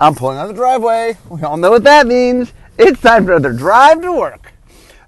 [0.00, 1.16] I'm pulling on the driveway.
[1.28, 2.52] We all know what that means.
[2.78, 4.52] It's time for another drive to work.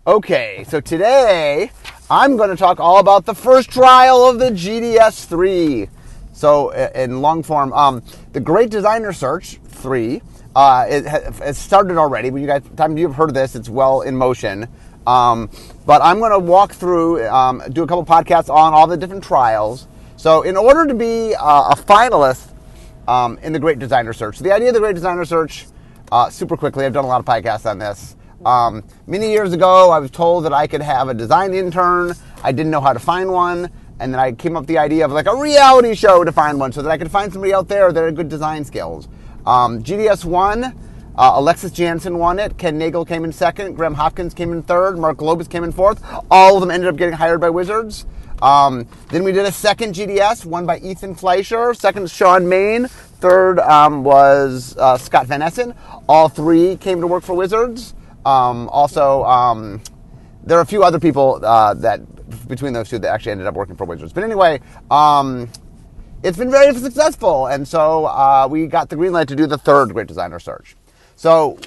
[0.05, 1.71] Okay, so today
[2.11, 5.89] I'm going to talk all about the first trial of the GDS 3.
[6.33, 10.23] So, in long form, um, the Great Designer Search 3
[10.57, 12.33] uh, it has started already.
[12.33, 14.67] When you guys, time you've heard of this, it's well in motion.
[15.07, 15.51] Um,
[15.87, 19.23] but I'm going to walk through, um, do a couple podcasts on all the different
[19.23, 19.87] trials.
[20.17, 22.50] So, in order to be uh, a finalist
[23.11, 24.39] um, in the Great Designer Search.
[24.39, 25.67] So the idea of the Great Designer Search,
[26.13, 28.17] uh, super quickly, I've done a lot of podcasts on this.
[28.47, 32.15] Um, many years ago, I was told that I could have a design intern.
[32.45, 33.69] I didn't know how to find one.
[33.99, 36.59] And then I came up with the idea of like a reality show to find
[36.59, 39.09] one so that I could find somebody out there that had good design skills.
[39.45, 40.65] Um, GDS won.
[41.17, 42.57] Uh, Alexis Janson won it.
[42.57, 43.75] Ken Nagle came in second.
[43.75, 44.99] Graeme Hopkins came in third.
[44.99, 46.03] Mark Globus came in fourth.
[46.31, 48.07] All of them ended up getting hired by Wizards.
[48.43, 52.89] Um, then we did a second GDS, won by Ethan Fleischer, second Shawn Main,
[53.21, 55.75] third um, was uh, Scott Van Essen.
[56.09, 57.95] All three came to work for Wizards.
[58.25, 59.83] Um, also, um,
[60.43, 62.01] there are a few other people uh, that
[62.49, 64.13] between those two that actually ended up working for Wizards.
[64.13, 65.49] But anyway, um,
[66.23, 69.59] it's been very successful, and so uh, we got the green light to do the
[69.59, 70.77] third Great Designer Search.
[71.17, 71.59] So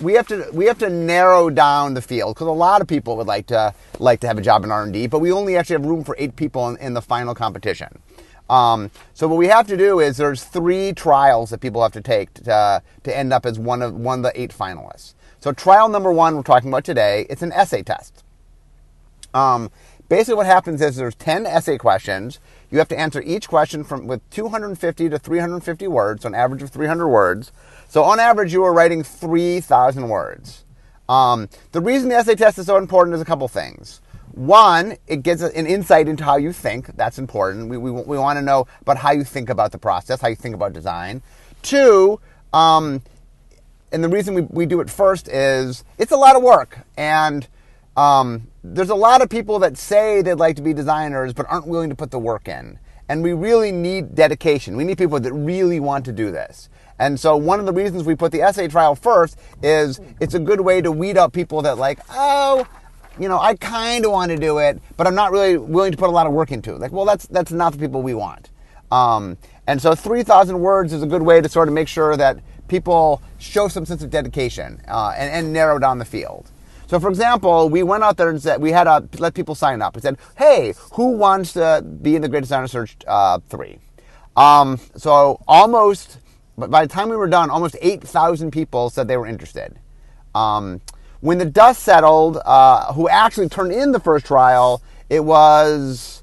[0.00, 3.16] we have to we have to narrow down the field because a lot of people
[3.16, 5.56] would like to like to have a job in R and D, but we only
[5.56, 8.02] actually have room for eight people in, in the final competition.
[8.48, 12.00] Um, so what we have to do is there's three trials that people have to
[12.00, 15.14] take to, to end up as one of one of the eight finalists.
[15.40, 18.22] So trial number one we're talking about today, it's an essay test.
[19.34, 19.70] Um,
[20.08, 22.38] basically what happens is there's 10 essay questions.
[22.70, 26.62] You have to answer each question from with 250 to 350 words, so an average
[26.62, 27.52] of 300 words.
[27.88, 30.64] So on average, you are writing 3,000 words.
[31.08, 34.00] Um, the reason the essay test is so important is a couple things.
[34.32, 36.94] One, it gives an insight into how you think.
[36.96, 37.68] That's important.
[37.68, 40.36] We, we, we want to know about how you think about the process, how you
[40.36, 41.22] think about design.
[41.62, 42.20] Two,
[42.52, 43.02] um,
[43.92, 46.80] and the reason we, we do it first is it's a lot of work.
[46.98, 47.46] And
[47.96, 51.66] um, there's a lot of people that say they'd like to be designers but aren't
[51.66, 52.78] willing to put the work in.
[53.08, 54.76] And we really need dedication.
[54.76, 56.68] We need people that really want to do this.
[56.98, 60.38] And so one of the reasons we put the essay trial first is it's a
[60.38, 62.66] good way to weed out people that like, oh,
[63.18, 65.98] you know, I kind of want to do it, but I'm not really willing to
[65.98, 66.80] put a lot of work into it.
[66.80, 68.50] Like, well, that's that's not the people we want.
[68.90, 69.36] Um,
[69.66, 73.20] and so 3,000 words is a good way to sort of make sure that people
[73.38, 76.50] show some sense of dedication uh, and, and narrow down the field.
[76.88, 79.82] So, for example, we went out there and said we had to let people sign
[79.82, 79.96] up.
[79.96, 83.78] We said, "Hey, who wants to be in the Great Designer Search uh, three?
[84.36, 86.18] Um, so almost,
[86.56, 89.78] but by the time we were done, almost eight thousand people said they were interested.
[90.34, 90.80] Um,
[91.20, 96.22] when the dust settled, uh, who actually turned in the first trial, it was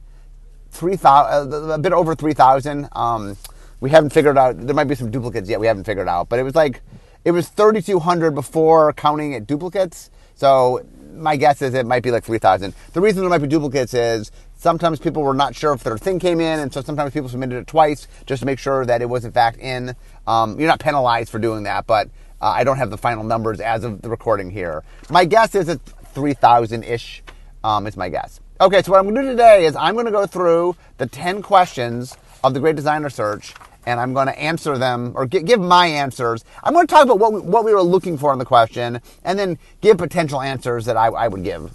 [0.72, 2.90] three thousand, uh, a bit over three thousand.
[2.94, 3.38] Um,
[3.80, 4.58] we haven't figured out.
[4.58, 5.60] There might be some duplicates yet.
[5.60, 6.82] We haven't figured out, but it was like
[7.26, 10.10] it was thirty two hundred before counting at duplicates.
[10.36, 10.84] So
[11.16, 12.74] my guess is it might be like 3,000.
[12.94, 16.20] The reason there might be duplicates is sometimes people were not sure if their thing
[16.20, 19.06] came in, and so sometimes people submitted it twice just to make sure that it
[19.06, 19.96] was in fact in.
[20.28, 22.08] Um, you're not penalized for doing that, but
[22.42, 24.84] uh, I don't have the final numbers as of the recording here.
[25.10, 27.24] My guess is it's 3,000 ish,
[27.64, 28.40] um, is my guess.
[28.62, 31.06] Okay, so what I'm going to do today is I'm going to go through the
[31.06, 33.54] 10 questions of the Great Designer Search
[33.86, 36.46] and I'm going to answer them or give my answers.
[36.64, 39.02] I'm going to talk about what we, what we were looking for in the question
[39.24, 41.74] and then give potential answers that I, I would give.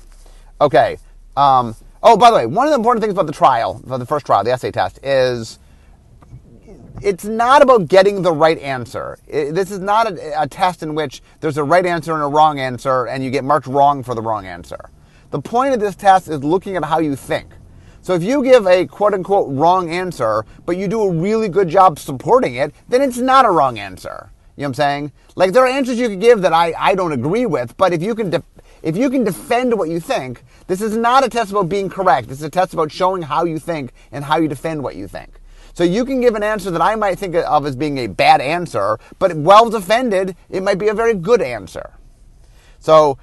[0.60, 0.98] Okay.
[1.36, 4.26] Um, oh, by the way, one of the important things about the trial, the first
[4.26, 5.59] trial, the essay test, is
[7.03, 9.19] it's not about getting the right answer.
[9.26, 12.26] It, this is not a, a test in which there's a right answer and a
[12.26, 14.91] wrong answer and you get marked wrong for the wrong answer.
[15.31, 17.48] The point of this test is looking at how you think.
[18.00, 21.69] So if you give a quote unquote wrong answer, but you do a really good
[21.69, 24.30] job supporting it, then it's not a wrong answer.
[24.56, 25.12] You know what I'm saying?
[25.36, 28.03] Like there are answers you could give that I, I don't agree with, but if
[28.03, 28.42] you can de-
[28.82, 32.28] if you can defend what you think, this is not a test about being correct.
[32.28, 35.09] This is a test about showing how you think and how you defend what you
[35.09, 35.38] think.
[35.75, 38.41] So you can give an answer that I might think of as being a bad
[38.41, 41.92] answer, but well defended, it might be a very good answer.
[42.81, 43.19] So,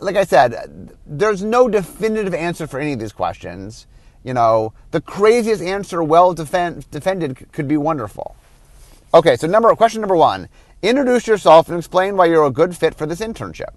[0.00, 3.86] like I said, there's no definitive answer for any of these questions
[4.24, 8.36] you know, the craziest answer well defend, defended could be wonderful.
[9.14, 10.48] Okay, so number question number one:
[10.82, 13.72] introduce yourself and explain why you're a good fit for this internship.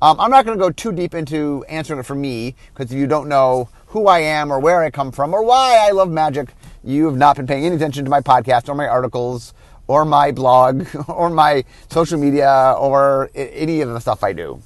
[0.00, 2.98] Um, I'm not going to go too deep into answering it for me because if
[2.98, 6.10] you don't know who I am or where I come from or why I love
[6.10, 9.54] magic, you have not been paying any attention to my podcast or my articles
[9.86, 14.60] or my blog or my social media or any of the stuff I do.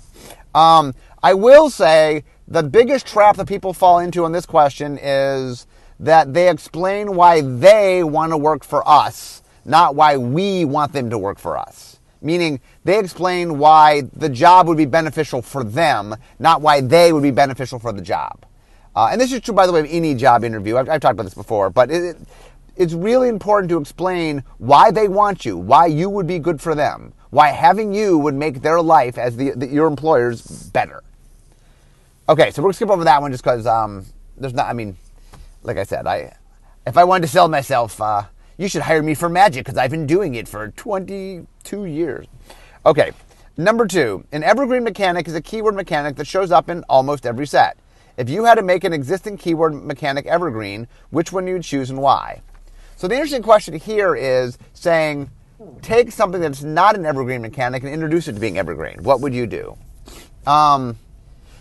[0.55, 5.67] Um, I will say the biggest trap that people fall into on this question is
[6.01, 11.11] that they explain why they want to work for us, not why we want them
[11.11, 12.01] to work for us.
[12.21, 17.23] Meaning, they explain why the job would be beneficial for them, not why they would
[17.23, 18.45] be beneficial for the job.
[18.99, 20.77] Uh, and this is true, by the way, of any job interview.
[20.77, 22.17] I've, I've talked about this before, but it,
[22.75, 26.75] it's really important to explain why they want you, why you would be good for
[26.75, 31.05] them, why having you would make their life as the, the your employers better.
[32.29, 34.05] Okay, so we're gonna skip over that one just because um,
[34.37, 34.67] there's not.
[34.67, 34.97] I mean,
[35.63, 36.37] like I said, I
[36.85, 38.25] if I wanted to sell myself, uh,
[38.57, 42.27] you should hire me for magic because I've been doing it for 22 years.
[42.85, 43.13] Okay,
[43.57, 47.47] number two, an evergreen mechanic is a keyword mechanic that shows up in almost every
[47.47, 47.79] set.
[48.19, 51.89] If you had to make an existing keyword mechanic evergreen, which one you would choose
[51.89, 52.43] and why?
[52.97, 55.31] So the interesting question here is saying,
[55.83, 59.05] take something that's not an evergreen mechanic and introduce it to being evergreen.
[59.05, 59.79] What would you do?
[60.49, 60.99] Um,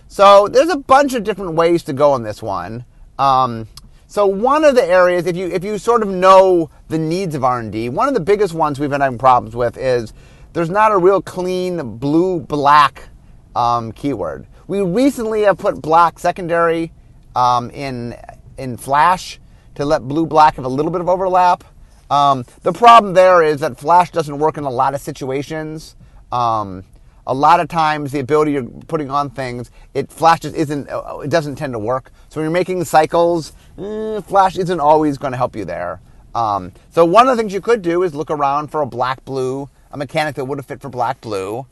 [0.08, 2.86] so there's a bunch of different ways to go on this one.
[3.20, 3.68] Um,
[4.08, 7.44] so one of the areas, if you if you sort of know the needs of
[7.44, 10.12] R&D, one of the biggest ones we've been having problems with is
[10.54, 13.10] there's not a real clean blue black
[13.56, 14.48] um, keyword.
[14.68, 16.92] We recently have put black secondary
[17.36, 18.16] um, in
[18.58, 19.40] in Flash
[19.76, 21.64] to let blue black have a little bit of overlap.
[22.10, 25.96] Um, the problem there is that Flash doesn't work in a lot of situations.
[26.32, 26.84] Um,
[27.26, 31.20] a lot of times the ability you're putting on things, it Flash just isn't, uh,
[31.20, 32.12] it doesn't tend to work.
[32.30, 36.02] So when you're making cycles, eh, Flash isn't always going to help you there.
[36.34, 39.24] Um, so one of the things you could do is look around for a black
[39.26, 41.66] blue, a mechanic that would have fit for black blue.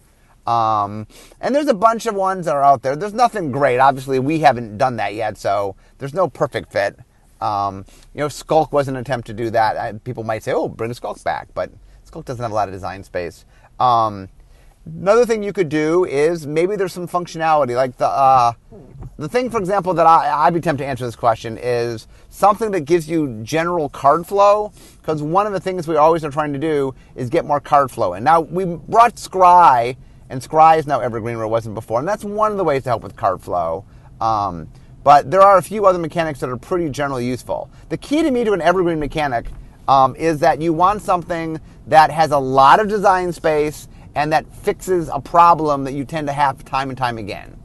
[0.48, 1.08] Um,
[1.42, 2.96] and there's a bunch of ones that are out there.
[2.96, 3.80] There's nothing great.
[3.80, 6.98] Obviously, we haven't done that yet, so there's no perfect fit.
[7.42, 9.78] Um, you know, Skulk was an attempt to do that.
[9.78, 11.72] I, people might say, "Oh, bring Skulk back," but
[12.04, 13.46] Skulk doesn't have a lot of design space.
[13.80, 14.30] Um,
[14.86, 18.54] Another thing you could do is maybe there's some functionality, like the uh,
[19.18, 22.70] the thing, for example, that I, I'd be tempted to answer this question is something
[22.70, 24.72] that gives you general card flow.
[25.02, 27.92] Because one of the things we always are trying to do is get more card
[27.92, 29.98] flow And Now we brought Scry,
[30.36, 32.84] and Scry is now evergreen where it wasn't before, and that's one of the ways
[32.84, 33.86] to help with card flow.
[34.20, 34.68] Um,
[35.02, 37.70] but there are a few other mechanics that are pretty generally useful.
[37.88, 39.48] The key to me to an evergreen mechanic
[39.88, 44.46] um, is that you want something that has a lot of design space and that
[44.54, 47.58] fixes a problem that you tend to have time and time again.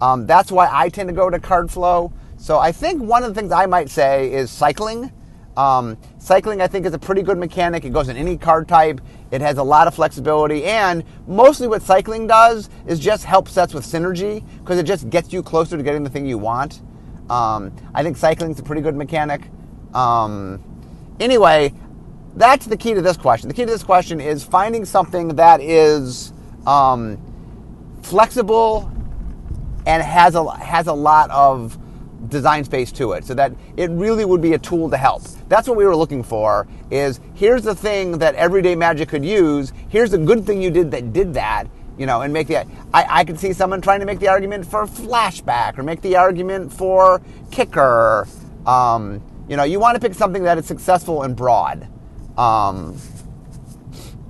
[0.00, 2.12] Um, that's why I tend to go to card flow.
[2.36, 5.10] So I think one of the things I might say is cycling.
[5.56, 7.84] Um, cycling, I think, is a pretty good mechanic.
[7.84, 9.00] It goes in any card type.
[9.32, 13.72] It has a lot of flexibility, and mostly what cycling does is just help sets
[13.72, 16.82] with synergy because it just gets you closer to getting the thing you want.
[17.30, 19.48] Um, I think cycling is a pretty good mechanic.
[19.94, 20.62] Um,
[21.18, 21.72] anyway,
[22.36, 23.48] that's the key to this question.
[23.48, 26.34] The key to this question is finding something that is
[26.66, 27.18] um,
[28.02, 28.92] flexible
[29.86, 31.78] and has a has a lot of
[32.28, 35.22] design space to it, so that it really would be a tool to help.
[35.48, 36.66] That's what we were looking for.
[36.90, 39.72] Is here's the thing that everyday magic could use.
[39.88, 41.64] Here's the good thing you did that did that.
[41.98, 44.66] You know, and make the I, I could see someone trying to make the argument
[44.66, 47.20] for flashback or make the argument for
[47.50, 48.26] kicker.
[48.66, 51.86] Um, you know, you want to pick something that is successful and broad.
[52.38, 52.96] Um,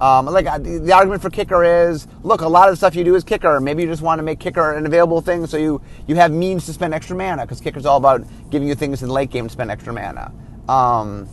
[0.03, 3.05] um, like the, the, argument for kicker is, look, a lot of the stuff you
[3.05, 3.61] do is kicker.
[3.61, 6.67] Maybe you just want to make kicker an available thing, so you you have means
[6.67, 9.47] to spend extra mana because kicker's all about giving you things in the late game
[9.47, 10.33] to spend extra mana.
[10.69, 11.29] Um,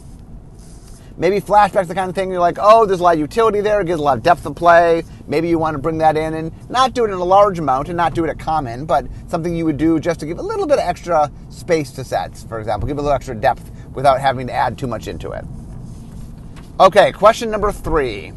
[1.18, 3.82] maybe flashback's the kind of thing you're like, oh, there's a lot of utility there,
[3.82, 5.02] it gives a lot of depth of play.
[5.26, 7.88] Maybe you want to bring that in and not do it in a large amount
[7.88, 10.44] and not do it at common, but something you would do just to give a
[10.44, 14.22] little bit of extra space to sets, for example, give a little extra depth without
[14.22, 15.44] having to add too much into it.
[16.80, 18.32] Okay, question number three.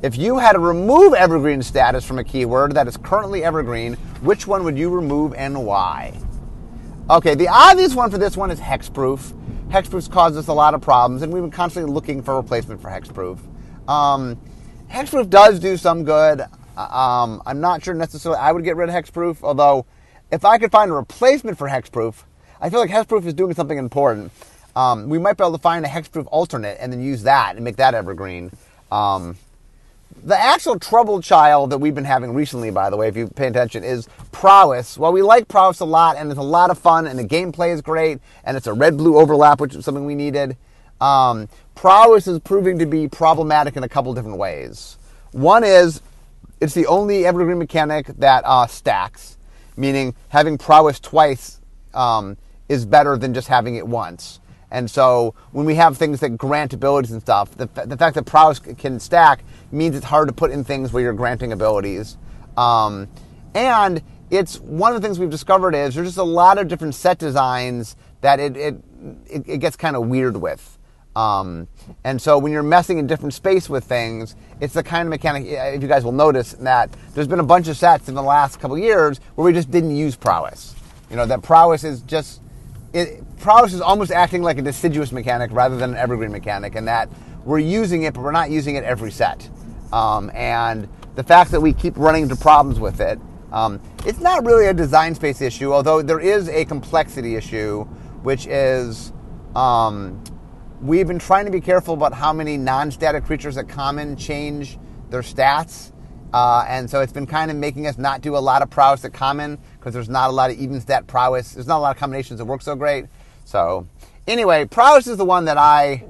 [0.00, 4.46] If you had to remove evergreen status from a keyword that is currently evergreen, which
[4.46, 6.16] one would you remove and why?
[7.10, 9.32] Okay, the obvious one for this one is hexproof.
[9.70, 12.80] Hexproof's caused us a lot of problems, and we've been constantly looking for a replacement
[12.80, 13.40] for hexproof.
[13.90, 14.40] Um,
[14.88, 16.42] hexproof does do some good.
[16.76, 19.84] Um, I'm not sure necessarily I would get rid of hexproof, although
[20.30, 22.22] if I could find a replacement for hexproof,
[22.60, 24.30] I feel like hexproof is doing something important.
[24.76, 27.64] Um, we might be able to find a hexproof alternate and then use that and
[27.64, 28.52] make that evergreen.
[28.92, 29.36] Um,
[30.22, 33.46] the actual trouble child that we've been having recently, by the way, if you pay
[33.46, 34.98] attention, is prowess.
[34.98, 37.72] Well, we like prowess a lot, and it's a lot of fun, and the gameplay
[37.72, 40.56] is great, and it's a red-blue overlap, which is something we needed.
[41.00, 44.98] Um, prowess is proving to be problematic in a couple different ways.
[45.32, 46.00] One is
[46.60, 49.38] it's the only evergreen mechanic that uh, stacks,
[49.76, 51.60] meaning having prowess twice
[51.94, 52.36] um,
[52.68, 54.40] is better than just having it once.
[54.70, 58.26] And so when we have things that grant abilities and stuff, the, the fact that
[58.26, 62.16] prowess can stack means it's hard to put in things where you're granting abilities.
[62.56, 63.08] Um,
[63.54, 66.94] and it's one of the things we've discovered is there's just a lot of different
[66.94, 68.76] set designs that it, it,
[69.26, 70.78] it, it gets kind of weird with.
[71.16, 71.66] Um,
[72.04, 75.46] and so when you're messing in different space with things, it's the kind of mechanic.
[75.46, 78.60] If you guys will notice that there's been a bunch of sets in the last
[78.60, 80.76] couple years where we just didn't use prowess.
[81.10, 82.40] You know that prowess is just
[82.92, 86.86] it, prowess is almost acting like a deciduous mechanic rather than an evergreen mechanic, and
[86.86, 87.08] that
[87.44, 89.48] we're using it, but we're not using it every set.
[89.92, 93.18] Um, and the fact that we keep running into problems with it,
[93.52, 97.84] um, it's not really a design space issue, although there is a complexity issue,
[98.22, 99.12] which is
[99.56, 100.22] um,
[100.82, 104.78] we've been trying to be careful about how many non-static creatures at common change
[105.10, 105.92] their stats.
[106.32, 109.02] Uh, and so it's been kind of making us not do a lot of prowess
[109.04, 111.54] at common because there's not a lot of even stat prowess.
[111.54, 113.06] There's not a lot of combinations that work so great.
[113.46, 113.88] So
[114.26, 116.04] anyway, prowess is the one that I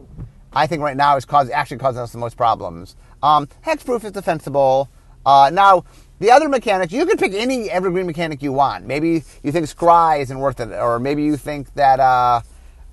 [0.53, 2.97] I think right now is cause, actually causing us the most problems.
[3.23, 4.89] Um, hexproof is defensible.
[5.25, 5.85] Uh, now
[6.21, 8.85] the other mechanics, you can pick any evergreen mechanic you want.
[8.87, 12.41] Maybe you think Scry isn't worth it, or maybe you think that uh,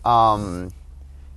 [0.07, 0.71] um,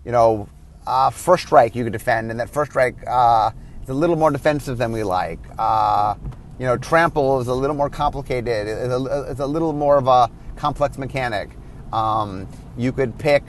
[0.05, 0.49] you know
[0.87, 3.51] uh, first strike you could defend, and that first strike uh,
[3.83, 5.39] is a little more defensive than we like.
[5.59, 6.15] Uh,
[6.59, 8.67] you know, trample is a little more complicated.
[8.67, 11.51] It's a, it's a little more of a complex mechanic.
[11.93, 13.45] Um, you could pick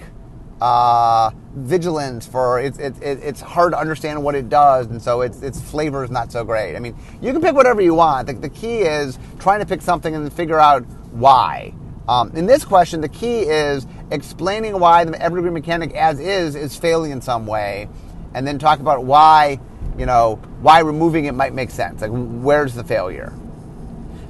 [0.62, 5.22] uh, vigilance for it's it, it, it's hard to understand what it does, and so
[5.22, 6.76] its its flavor is not so great.
[6.76, 8.28] I mean, you can pick whatever you want.
[8.28, 11.74] The, the key is trying to pick something and then figure out why.
[12.08, 16.76] Um, in this question, the key is explaining why the evergreen mechanic as is is
[16.76, 17.88] failing in some way,
[18.34, 19.60] and then talk about why
[19.98, 22.02] you know why removing it might make sense.
[22.02, 23.34] Like where's the failure?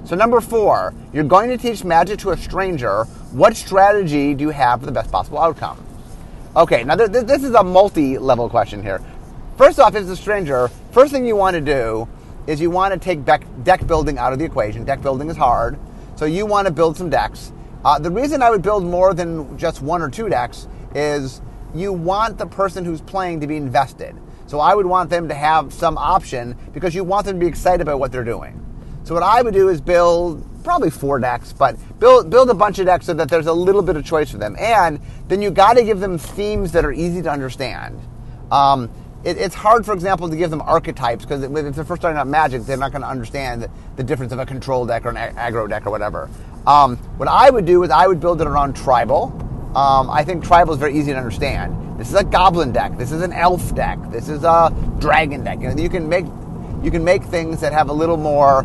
[0.06, 3.04] So number four, you're going to teach magic to a stranger.
[3.32, 5.86] What strategy do you have for the best possible outcome?
[6.56, 9.00] Okay, now th- this is a multi-level question here.
[9.56, 12.08] First off, as a stranger, first thing you want to do
[12.48, 14.84] is you want to take deck, deck building out of the equation.
[14.84, 15.78] Deck building is hard,
[16.16, 17.54] so you want to build some decks.
[17.86, 21.40] Uh, the reason I would build more than just one or two decks is
[21.76, 24.16] you want the person who's playing to be invested.
[24.48, 27.48] So I would want them to have some option because you want them to be
[27.48, 28.66] excited about what they're doing.
[29.04, 32.78] So what I would do is build probably four decks, but build build a bunch
[32.78, 34.56] of decks so that there's a little bit of choice for them.
[34.60, 38.00] And then you got to give them themes that are easy to understand.
[38.52, 38.88] Um,
[39.24, 42.28] it, it's hard, for example, to give them archetypes because if they're first starting out
[42.28, 45.16] Magic, they're not going to understand the, the, difference of a control deck or an
[45.16, 46.30] aggro deck or whatever.
[46.68, 49.34] Um, what I would do is I would build it around tribal.
[49.76, 52.00] Um, I think tribal is very easy to understand.
[52.00, 52.96] This is a goblin deck.
[52.96, 53.98] This is an elf deck.
[54.12, 55.62] This is a dragon deck.
[55.62, 56.28] You, know, you can make
[56.84, 58.64] you can make things that have a little more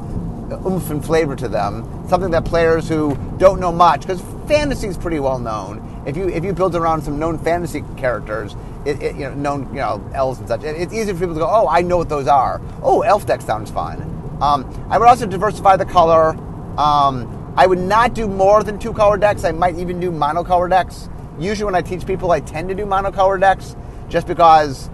[0.52, 1.84] oomph and flavor to them.
[2.08, 6.02] Something that players who don't know much, because fantasy is pretty well known.
[6.06, 9.68] If you if you build around some known fantasy characters, it, it, you know known
[9.68, 11.96] you know elves and such, it, it's easy for people to go, oh, I know
[11.96, 12.60] what those are.
[12.82, 14.02] Oh, elf deck sounds fun.
[14.40, 16.30] Um, I would also diversify the color.
[16.78, 19.44] Um, I would not do more than two color decks.
[19.44, 21.08] I might even do monocolor decks.
[21.38, 23.76] Usually, when I teach people, I tend to do monocolor decks
[24.08, 24.90] just because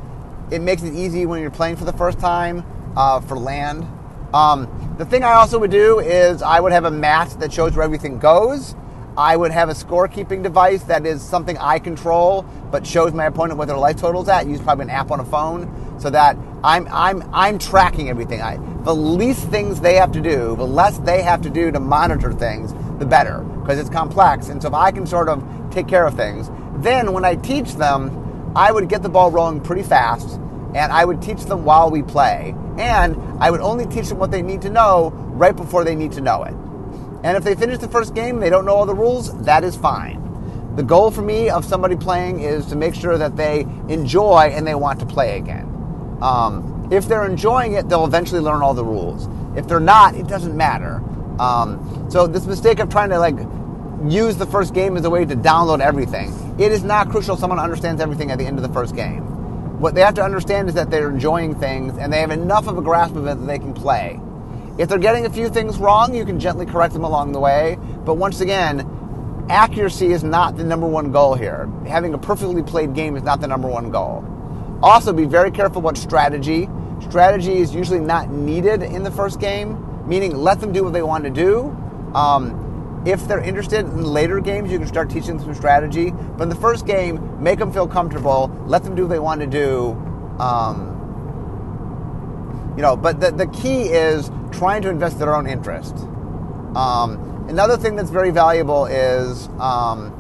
[0.51, 2.65] it makes it easy when you're playing for the first time
[2.97, 3.87] uh, for land.
[4.33, 7.75] Um, the thing I also would do is I would have a mat that shows
[7.75, 8.75] where everything goes.
[9.17, 13.59] I would have a scorekeeping device that is something I control, but shows my opponent
[13.59, 14.47] what their life total's at.
[14.47, 18.41] Use probably an app on a phone so that I'm I'm I'm tracking everything.
[18.41, 21.81] I the least things they have to do, the less they have to do to
[21.81, 24.49] monitor things, the better because it's complex.
[24.49, 26.51] And so if I can sort of take care of things,
[26.83, 30.39] then when I teach them, I would get the ball rolling pretty fast,
[30.75, 32.55] and I would teach them while we play.
[32.81, 36.13] And I would only teach them what they need to know right before they need
[36.13, 36.55] to know it.
[37.23, 39.65] And if they finish the first game and they don't know all the rules, that
[39.65, 40.17] is fine.
[40.77, 44.67] The goal for me of somebody playing is to make sure that they enjoy and
[44.67, 45.67] they want to play again.
[46.23, 49.29] Um, if they're enjoying it, they'll eventually learn all the rules.
[49.59, 51.03] If they're not, it doesn't matter.
[51.39, 53.37] Um, so this mistake of trying to like
[54.11, 57.37] use the first game as a way to download everything, it is not crucial.
[57.37, 59.30] Someone understands everything at the end of the first game.
[59.81, 62.77] What they have to understand is that they're enjoying things and they have enough of
[62.77, 64.21] a grasp of it that they can play.
[64.77, 67.79] If they're getting a few things wrong, you can gently correct them along the way.
[68.05, 71.67] But once again, accuracy is not the number one goal here.
[71.89, 74.23] Having a perfectly played game is not the number one goal.
[74.83, 76.69] Also, be very careful about strategy.
[77.01, 81.03] Strategy is usually not needed in the first game, meaning let them do what they
[81.03, 81.75] want to do.
[82.15, 82.70] Um,
[83.07, 86.11] if they're interested in later games, you can start teaching them some strategy.
[86.11, 88.51] But in the first game, make them feel comfortable.
[88.67, 89.93] Let them do what they want to do.
[90.39, 90.91] Um,
[92.77, 95.95] you know, but the, the key is trying to invest their own interest.
[96.75, 100.15] Um, another thing that's very valuable is um,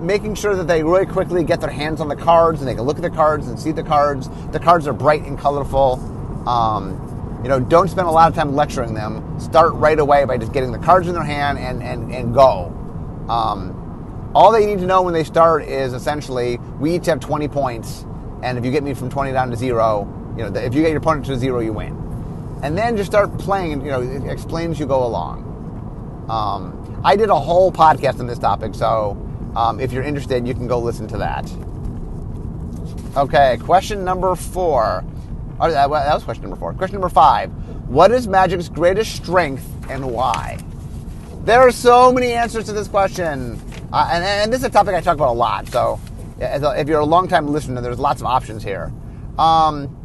[0.00, 2.84] making sure that they really quickly get their hands on the cards and they can
[2.84, 4.28] look at the cards and see the cards.
[4.50, 6.00] The cards are bright and colorful.
[6.48, 7.13] Um,
[7.44, 9.38] you know, don't spend a lot of time lecturing them.
[9.38, 12.72] Start right away by just getting the cards in their hand and, and, and go.
[13.28, 17.46] Um, all they need to know when they start is essentially we each have 20
[17.48, 18.06] points
[18.42, 20.88] and if you get me from 20 down to zero, you know, if you get
[20.88, 21.96] your opponent to zero, you win.
[22.62, 25.44] And then just start playing, you know, explain as you go along.
[26.28, 29.16] Um, I did a whole podcast on this topic, so
[29.54, 31.50] um, if you're interested, you can go listen to that.
[33.16, 35.04] Okay, question number four.
[35.60, 36.74] Oh, that was question number four.
[36.74, 37.50] Question number five.
[37.88, 40.58] What is Magic's greatest strength and why?
[41.44, 43.60] There are so many answers to this question.
[43.92, 45.68] Uh, and, and, this is a topic I talk about a lot.
[45.68, 46.00] So
[46.38, 48.92] if you're a long-time listener, there's lots of options here.
[49.38, 50.00] Um,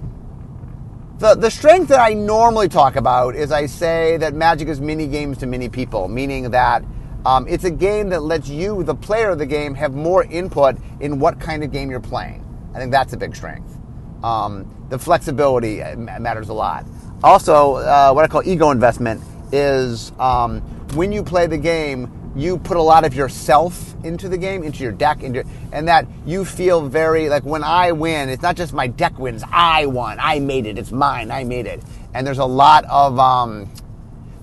[1.17, 5.07] the, the strength that I normally talk about is I say that Magic is mini
[5.07, 6.83] games to many people, meaning that
[7.25, 10.77] um, it's a game that lets you, the player of the game, have more input
[10.99, 12.45] in what kind of game you're playing.
[12.75, 13.78] I think that's a big strength.
[14.23, 16.85] Um, the flexibility uh, matters a lot.
[17.23, 19.21] Also, uh, what I call ego investment
[19.51, 20.61] is um,
[20.95, 24.83] when you play the game, you put a lot of yourself into the game, into
[24.83, 28.71] your deck, into and that you feel very like when I win, it's not just
[28.71, 29.43] my deck wins.
[29.51, 30.17] I won.
[30.19, 30.77] I made it.
[30.77, 31.31] It's mine.
[31.31, 31.83] I made it.
[32.13, 33.69] And there's a lot of um,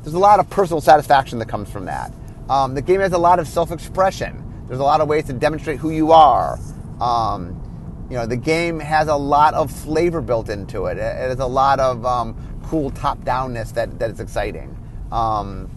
[0.02, 2.12] there's a lot of personal satisfaction that comes from that.
[2.49, 4.64] Um, the game has a lot of self-expression.
[4.68, 6.59] There's a lot of ways to demonstrate who you are.
[7.00, 7.61] Um,
[8.09, 10.99] you know, the game has a lot of flavor built into it.
[10.99, 14.77] It has a lot of um, cool top-downness that, that is exciting.
[15.11, 15.71] Um,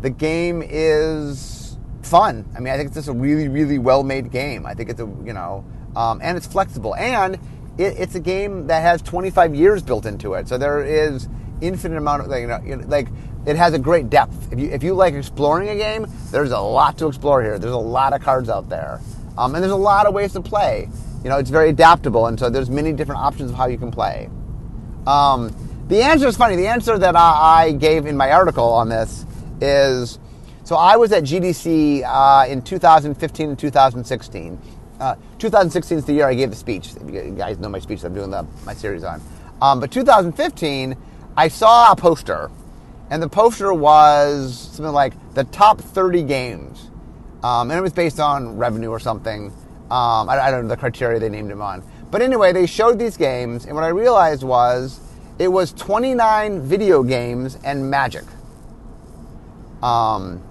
[0.00, 2.44] the game is fun.
[2.54, 4.66] I mean, I think it's just a really, really well-made game.
[4.66, 5.64] I think it's a, you know,
[5.96, 6.94] um, and it's flexible.
[6.96, 7.36] And
[7.78, 10.48] it, it's a game that has 25 years built into it.
[10.48, 11.28] So there is
[11.62, 13.08] infinite amount of, like, you know, like
[13.46, 14.52] it has a great depth.
[14.52, 17.58] If you, if you like exploring a game, there's a lot to explore here.
[17.58, 19.00] There's a lot of cards out there.
[19.38, 20.88] Um, and there's a lot of ways to play
[21.22, 23.90] you know, it's very adaptable, and so there's many different options of how you can
[23.90, 24.30] play.
[25.06, 25.54] Um,
[25.88, 26.56] the answer is funny.
[26.56, 29.24] The answer that I, I, gave in my article on this
[29.60, 30.18] is
[30.64, 34.58] so I was at GDC uh, in 2015 and 2016.
[35.00, 36.90] Uh, 2016 is the year I gave the speech.
[37.06, 39.22] You guys know my speech I'm doing the, my series on.
[39.62, 40.94] Um, but 2015,
[41.38, 42.50] I saw a poster,
[43.08, 46.90] and the poster was something like the top 30 games.
[47.42, 49.52] Um, and it was based on revenue or something.
[49.90, 51.82] Um, I, I, don't know the criteria they named him on.
[52.10, 55.00] But anyway, they showed these games, and what I realized was
[55.38, 58.24] it was 29 video games and Magic.
[59.82, 60.42] Um,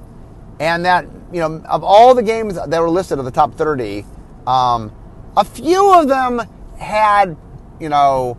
[0.60, 4.06] and that, you know, of all the games that were listed of the top 30,
[4.48, 4.92] um,
[5.36, 6.42] a few of them
[6.80, 7.38] had,
[7.80, 8.38] you know,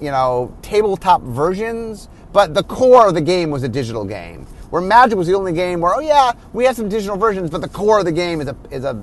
[0.00, 4.46] you know, tabletop versions, but the core of the game was a digital game.
[4.70, 7.60] Where Magic was the only game where, oh yeah, we have some digital versions, but
[7.60, 9.00] the core of the game is a, is a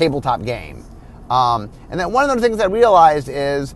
[0.00, 0.82] tabletop game.
[1.28, 3.74] Um, and then one of the things I realized is,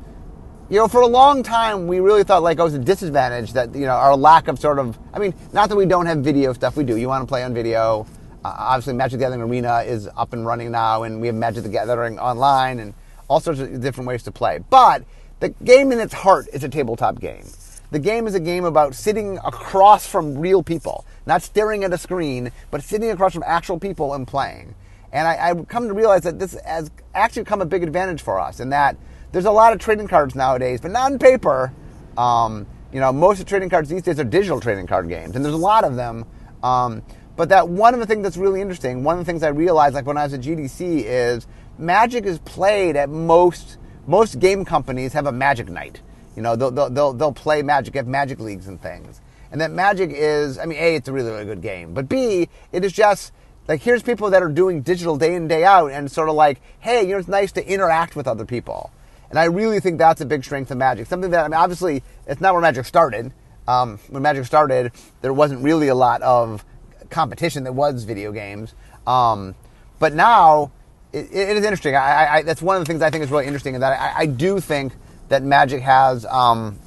[0.71, 3.75] you know, for a long time we really thought like it was a disadvantage that
[3.75, 4.99] you know our lack of sort of.
[5.13, 6.77] I mean, not that we don't have video stuff.
[6.77, 6.97] We do.
[6.97, 8.07] You want to play on video.
[8.45, 11.63] Uh, obviously, Magic the Gathering Arena is up and running now, and we have Magic
[11.63, 12.95] the Gathering online and
[13.29, 14.59] all sorts of different ways to play.
[14.71, 15.05] But
[15.41, 17.45] the game in its heart is a tabletop game.
[17.91, 21.99] The game is a game about sitting across from real people, not staring at a
[21.99, 24.75] screen, but sitting across from actual people and playing.
[25.15, 28.41] And I, have come to realize that this has actually become a big advantage for
[28.41, 28.97] us in that
[29.31, 31.73] there's a lot of trading cards nowadays, but not on paper.
[32.19, 35.37] Um, you know, most of the trading cards these days are digital trading card games,
[35.37, 36.27] and there's a lot of them.
[36.65, 37.03] Um,
[37.37, 39.95] but that one of the things that's really interesting, one of the things I realized,
[39.95, 41.47] like when I was at GDC, is
[41.79, 46.01] Magic is played at most most game companies have a Magic night.
[46.35, 49.21] You know, they'll they'll they'll, they'll play Magic, have Magic leagues and things,
[49.53, 52.49] and that Magic is, I mean, a it's a really really good game, but b
[52.73, 53.33] it is just
[53.69, 56.61] like here's people that are doing digital day in day out and sort of like
[56.81, 58.91] hey you know it's nice to interact with other people.
[59.31, 61.07] And i really think that's a big strength of magic.
[61.07, 63.33] Something that i mean obviously it's not where magic started.
[63.67, 66.65] Um, when magic started there wasn't really a lot of
[67.11, 68.75] competition that was video games.
[69.07, 69.55] Um,
[69.99, 70.71] but now
[71.13, 71.95] it, it is interesting.
[71.95, 74.21] I, I, that's one of the things i think is really interesting and that I,
[74.23, 74.95] I, do think
[75.29, 76.79] that magic has um,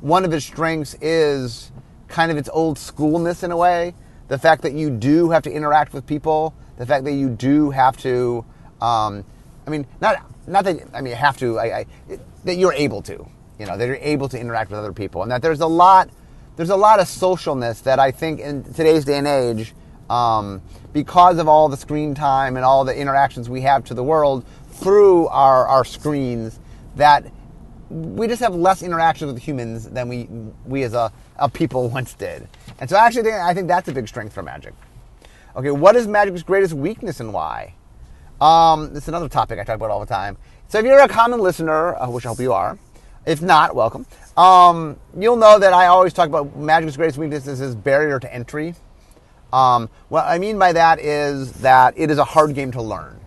[0.00, 1.70] one of its strengths is
[2.08, 3.94] kind of its old schoolness in a way
[4.28, 7.70] the fact that you do have to interact with people, the fact that you do
[7.70, 8.44] have to,
[8.80, 9.24] um,
[9.66, 11.86] I mean, not not that I mean you have to, I, I,
[12.44, 13.26] that you're able to,
[13.58, 16.10] you know, that you're able to interact with other people, and that there's a lot,
[16.56, 19.74] there's a lot of socialness that I think in today's day and age,
[20.10, 24.04] um, because of all the screen time and all the interactions we have to the
[24.04, 26.58] world through our our screens,
[26.96, 27.24] that
[27.90, 30.28] we just have less interactions with humans than we
[30.66, 32.48] we as a, a people once did.
[32.80, 34.74] And so actually I think that's a big strength for Magic.
[35.56, 37.74] Okay, what is Magic's greatest weakness and why?
[38.40, 40.36] Um, is another topic I talk about all the time.
[40.68, 42.78] So if you're a common listener, uh, which I hope you are,
[43.26, 44.06] if not, welcome.
[44.36, 48.74] Um, you'll know that I always talk about Magic's greatest weakness is barrier to entry.
[49.52, 53.20] Um, what I mean by that is that it is a hard game to learn.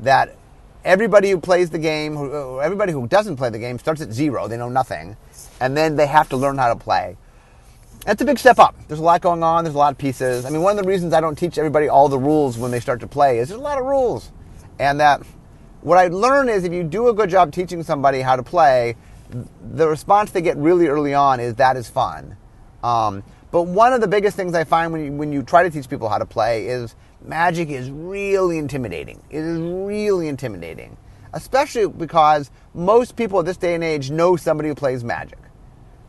[0.00, 0.36] That
[0.84, 2.16] everybody who plays the game,
[2.60, 4.48] everybody who doesn't play the game, starts at zero.
[4.48, 5.16] They know nothing,
[5.60, 7.16] and then they have to learn how to play.
[8.04, 8.74] That's a big step up.
[8.88, 9.64] There's a lot going on.
[9.64, 10.44] There's a lot of pieces.
[10.46, 12.80] I mean, one of the reasons I don't teach everybody all the rules when they
[12.80, 14.32] start to play is there's a lot of rules,
[14.78, 15.22] and that
[15.82, 18.96] what I learn is if you do a good job teaching somebody how to play,
[19.72, 22.36] the response they get really early on is that is fun.
[22.82, 25.70] Um, but one of the biggest things I find when you, when you try to
[25.70, 29.22] teach people how to play is magic is really intimidating.
[29.30, 30.96] It is really intimidating,
[31.32, 35.38] especially because most people at this day and age know somebody who plays magic.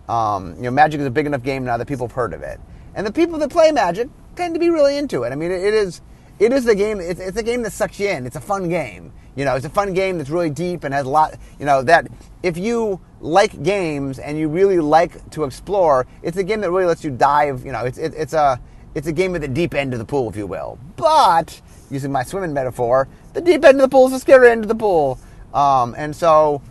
[0.10, 2.41] Um, you know, magic is a big enough game now that people have heard of
[2.41, 2.60] it,
[2.95, 5.32] and the people that play magic tend to be really into it.
[5.32, 6.02] I mean, it, it is
[6.39, 7.00] it is the game.
[7.00, 8.26] It's, it's a game that sucks you in.
[8.26, 9.12] It's a fun game.
[9.36, 11.36] You know, it's a fun game that's really deep and has a lot.
[11.60, 12.08] You know that
[12.43, 16.86] if you like games and you really like to explore, it's a game that really
[16.86, 17.65] lets you dive.
[17.65, 18.60] You know, it's it, it's a
[18.95, 20.80] it's a game at the deep end of the pool, if you will.
[20.95, 24.63] But using my swimming metaphor, the deep end of the pool is the scary end
[24.63, 25.19] of the pool.
[25.54, 26.62] Um, and so,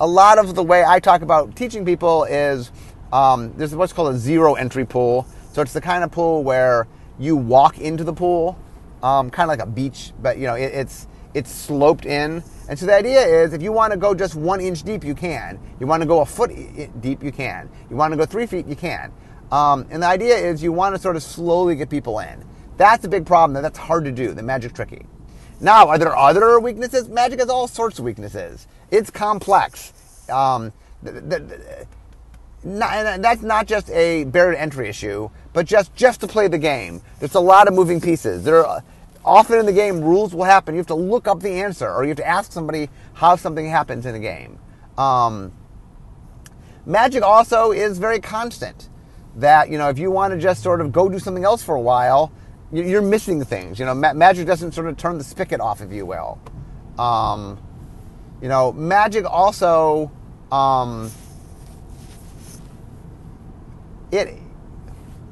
[0.00, 2.72] a lot of the way I talk about teaching people is
[3.12, 5.26] um, there's what's called a zero entry pool.
[5.52, 8.58] So it's the kind of pool where you walk into the pool,
[9.02, 12.42] um, kind of like a beach, but you know it, it's it's sloped in.
[12.68, 15.14] And so the idea is if you want to go just one inch deep, you
[15.14, 15.58] can.
[15.80, 16.50] You want to go a foot
[17.00, 17.68] deep, you can.
[17.90, 19.12] You want to go three feet, you can.
[19.50, 22.44] Um, and the idea is you want to sort of slowly get people in.
[22.78, 23.62] That's a big problem.
[23.62, 24.32] That's hard to do.
[24.32, 25.06] The magic tricky.
[25.60, 27.08] Now, are there other weaknesses?
[27.08, 28.66] Magic has all sorts of weaknesses.
[28.90, 29.92] It's complex.
[30.30, 30.72] Um,
[32.64, 36.58] not, that's not just a barrier to entry issue, but just just to play the
[36.58, 37.00] game.
[37.18, 38.44] There's a lot of moving pieces.
[38.44, 38.82] There are
[39.24, 40.74] often in the game rules will happen.
[40.74, 43.68] You have to look up the answer, or you have to ask somebody how something
[43.68, 44.58] happens in a game.
[44.96, 45.52] Um,
[46.86, 48.88] magic also is very constant.
[49.36, 51.74] That you know, if you want to just sort of go do something else for
[51.74, 52.32] a while,
[52.72, 53.78] you're missing things.
[53.78, 56.38] You know, ma- magic doesn't sort of turn the spigot off, if you will.
[56.98, 57.58] Um,
[58.42, 60.10] you know, magic also
[60.50, 61.10] um,
[64.12, 64.38] it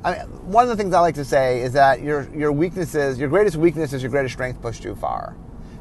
[0.02, 3.18] I mean, one of the things I like to say is that your your weaknesses,
[3.18, 5.36] your greatest weakness is your greatest strength pushed too far.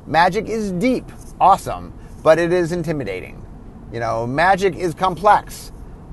[0.05, 1.05] Magic is deep,
[1.39, 3.45] awesome, but it is intimidating.
[3.93, 5.71] You know, magic is complex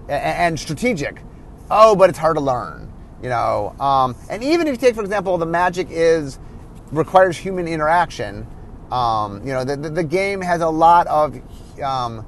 [0.08, 1.20] and, and strategic.
[1.70, 2.92] Oh, but it's hard to learn.
[3.22, 6.38] You know, um, and even if you take, for example, the magic is
[6.92, 8.46] requires human interaction.
[8.92, 11.34] Um, you know, the, the, the, game has a lot of
[11.82, 12.24] um,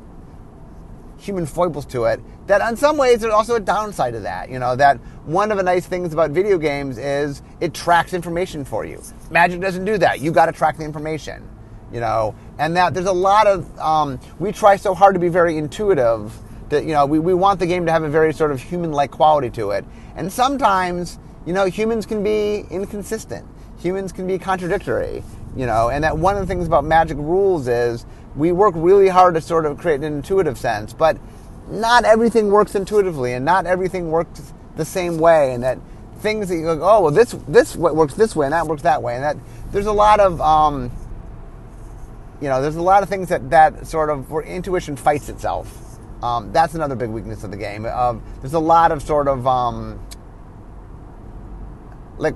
[1.19, 4.51] human foibles to it that in some ways there's also a downside to that.
[4.51, 8.65] You know, that one of the nice things about video games is it tracks information
[8.65, 9.03] for you.
[9.31, 10.21] Magic doesn't do that.
[10.21, 11.49] You got to track the information.
[11.93, 15.29] You know, and that there's a lot of um, we try so hard to be
[15.29, 16.35] very intuitive
[16.69, 19.11] that you know we, we want the game to have a very sort of human-like
[19.11, 23.47] quality to it, and sometimes you know humans can be inconsistent.
[23.79, 25.23] Humans can be contradictory.
[25.57, 28.05] You know, and that one of the things about magic rules is
[28.39, 31.19] we work really hard to sort of create an intuitive sense, but
[31.69, 35.79] not everything works intuitively and not everything works the same way and that
[36.21, 39.03] things that you go, oh well this this works this way and that works that
[39.03, 39.37] way and that
[39.71, 40.91] there's a lot of um,
[42.41, 45.99] you know there's a lot of things that that sort of where intuition fights itself.
[46.23, 47.85] Um, that's another big weakness of the game.
[47.85, 50.01] Of there's a lot of sort of um,
[52.17, 52.35] like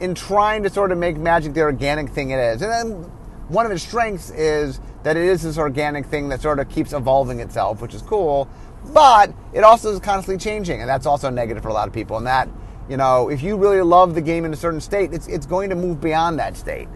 [0.00, 2.92] in trying to sort of make magic the organic thing it is, and then
[3.48, 6.92] one of its strengths is that it is this organic thing that sort of keeps
[6.92, 8.48] evolving itself, which is cool.
[8.92, 12.16] But it also is constantly changing, and that's also negative for a lot of people.
[12.16, 12.48] And that,
[12.88, 15.70] you know, if you really love the game in a certain state, it's it's going
[15.70, 16.88] to move beyond that state.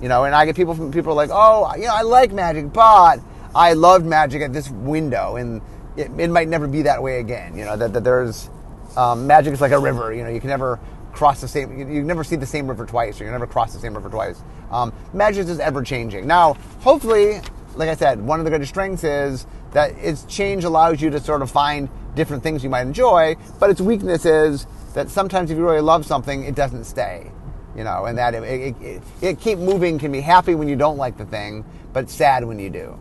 [0.00, 2.32] You know, and I get people from people are like, oh, you know, I like
[2.32, 3.20] Magic, but
[3.54, 5.62] I loved Magic at this window, and
[5.96, 7.56] it, it might never be that way again.
[7.56, 8.50] You know, that, that there's
[8.96, 10.12] um, Magic is like a river.
[10.12, 10.80] You know, you can never
[11.12, 11.78] cross the same.
[11.78, 14.08] You, you, never see the same river twice, or you never cross the same river
[14.08, 14.42] twice.
[14.70, 16.26] Um, Magic is ever changing.
[16.26, 17.40] Now, hopefully,
[17.76, 21.20] like I said, one of the greatest strengths is that its change allows you to
[21.20, 25.58] sort of find different things you might enjoy, but its weakness is that sometimes if
[25.58, 27.30] you really love something, it doesn't stay.
[27.76, 30.76] You know, and that it, it, it, it keep moving can be happy when you
[30.76, 32.96] don't like the thing, but sad when you do.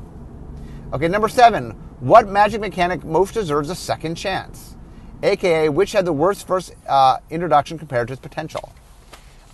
[0.93, 1.71] Okay, number seven.
[1.99, 4.75] What magic mechanic most deserves a second chance?
[5.21, 8.73] AKA, which had the worst first uh, introduction compared to its potential?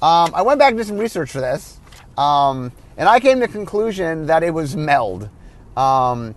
[0.01, 1.79] Um, I went back and did some research for this,
[2.17, 5.29] um, and I came to the conclusion that it was Meld.
[5.75, 6.35] Um,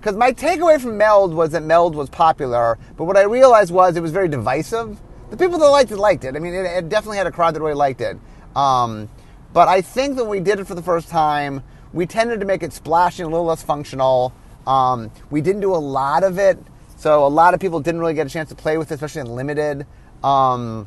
[0.00, 3.96] because my takeaway from Meld was that Meld was popular, but what I realized was
[3.96, 4.98] it was very divisive.
[5.30, 6.34] The people that liked it liked it.
[6.34, 8.16] I mean, it, it definitely had a crowd that really liked it.
[8.56, 9.10] Um,
[9.52, 12.46] but I think that when we did it for the first time, we tended to
[12.46, 14.32] make it splashy and a little less functional.
[14.66, 16.58] Um, we didn't do a lot of it,
[16.96, 19.22] so a lot of people didn't really get a chance to play with it, especially
[19.22, 19.84] in limited.
[20.22, 20.86] Um,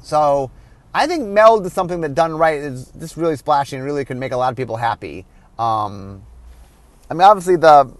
[0.00, 0.50] so
[0.96, 4.16] I think Meld is something that done right is just really splashy and really could
[4.16, 5.26] make a lot of people happy.
[5.58, 6.22] Um,
[7.10, 7.94] I mean, obviously the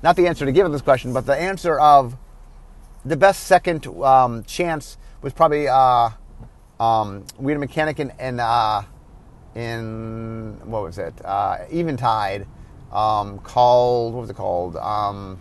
[0.00, 2.16] not the answer to give this question, but the answer of
[3.04, 6.10] the best second um, chance was probably uh,
[6.78, 8.84] um, we had a mechanic in in, uh,
[9.56, 12.46] in what was it uh, Eventide
[12.92, 14.76] um, called what was it called?
[14.76, 15.40] Um,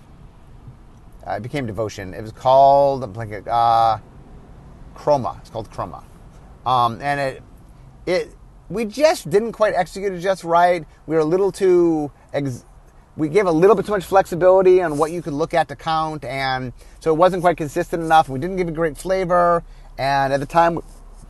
[1.27, 2.15] it became Devotion.
[2.15, 3.99] It was called I'm blanking, uh,
[4.95, 5.39] Chroma.
[5.41, 6.03] It's called Chroma,
[6.65, 7.43] um, and it
[8.05, 8.35] it
[8.69, 10.85] we just didn't quite execute it just right.
[11.05, 12.11] We were a little too.
[12.33, 12.65] Ex-
[13.15, 15.75] we gave a little bit too much flexibility on what you could look at to
[15.75, 18.27] count, and so it wasn't quite consistent enough.
[18.27, 19.63] We didn't give it great flavor,
[19.97, 20.79] and at the time,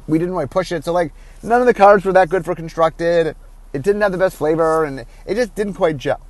[0.08, 0.86] we didn't really push it.
[0.86, 3.36] So like, none of the cards were that good for constructed.
[3.74, 6.26] It didn't have the best flavor, and it just didn't quite gel.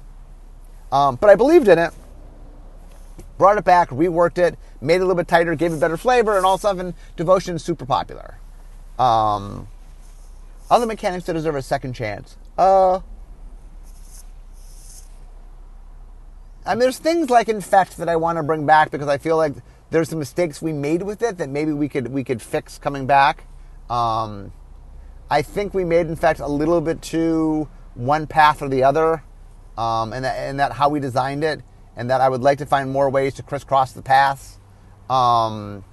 [0.92, 1.94] Um, but I believed in it,
[3.38, 6.38] brought it back, reworked it, made it a little bit tighter, gave it better flavor,
[6.38, 8.40] and all of a sudden, Devotion is super popular.
[9.00, 9.68] Um,
[10.70, 12.38] other mechanics that deserve a second chance.
[12.58, 13.00] Uh,
[16.66, 19.38] I mean, there's things like Infect that I want to bring back because I feel
[19.38, 19.54] like
[19.90, 23.06] there's some mistakes we made with it that maybe we could we could fix coming
[23.06, 23.46] back.
[23.90, 24.54] Um,
[25.30, 29.24] I think we made Infect a little bit too one path or the other,
[29.78, 31.62] um, and that and that how we designed it,
[31.96, 34.58] and that I would like to find more ways to crisscross the paths.
[35.10, 35.84] Um,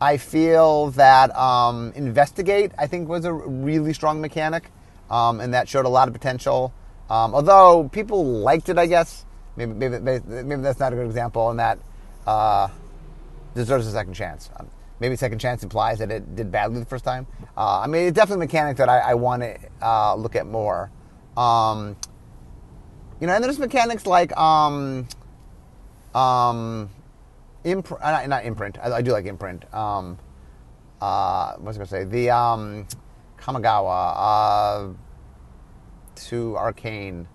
[0.00, 4.70] I feel that um, Investigate, I think, was a really strong mechanic,
[5.10, 6.72] um, and that showed a lot of potential.
[7.10, 9.24] Um, although people liked it, I guess.
[9.56, 11.78] Maybe, maybe, maybe that's not a good example, and that
[12.26, 12.68] uh,
[13.54, 14.50] deserves a second chance.
[14.56, 17.26] Um, maybe second chance implies that it did badly the first time.
[17.56, 20.46] Uh, I mean, it's definitely a mechanic that I, I want to uh, look at
[20.46, 20.92] more.
[21.36, 21.96] Um,
[23.20, 25.08] you know, and there's mechanics like um,
[26.14, 26.88] um,
[27.70, 28.78] imprint, uh, not, imprint.
[28.78, 29.72] I, I, do like imprint.
[29.74, 30.18] Um,
[31.00, 32.04] uh, what was I going to say?
[32.04, 32.86] The um,
[33.38, 34.88] Kamigawa uh,
[36.26, 37.28] to Arcane.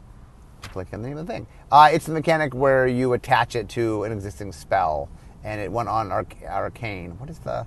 [0.61, 1.47] Click on the name of the thing.
[1.71, 5.09] Uh, it's the mechanic where you attach it to an existing spell,
[5.43, 7.17] and it went on arc- Arcane.
[7.19, 7.65] What is the?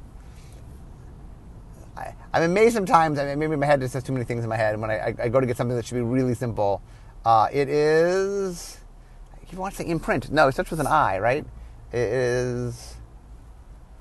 [1.97, 3.19] I, am amazed sometimes.
[3.19, 4.79] I mean, maybe my head just has too many things in my head.
[4.79, 6.83] When I, I, I go to get something that should be really simple,
[7.25, 8.79] uh, it is.
[9.51, 10.31] You want to say imprint?
[10.31, 11.45] No, it starts with an I, right?
[11.93, 12.95] Is.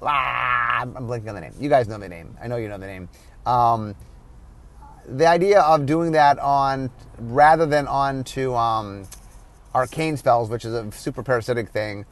[0.01, 1.53] Ah, I'm blanking on the name.
[1.59, 2.37] You guys know the name.
[2.41, 3.09] I know you know the name.
[3.45, 3.95] Um,
[5.07, 9.07] the idea of doing that on rather than on to um,
[9.73, 12.05] arcane spells, which is a super parasitic thing,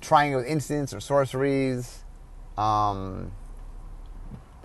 [0.00, 2.04] trying it with instants or sorceries.
[2.56, 3.32] Um,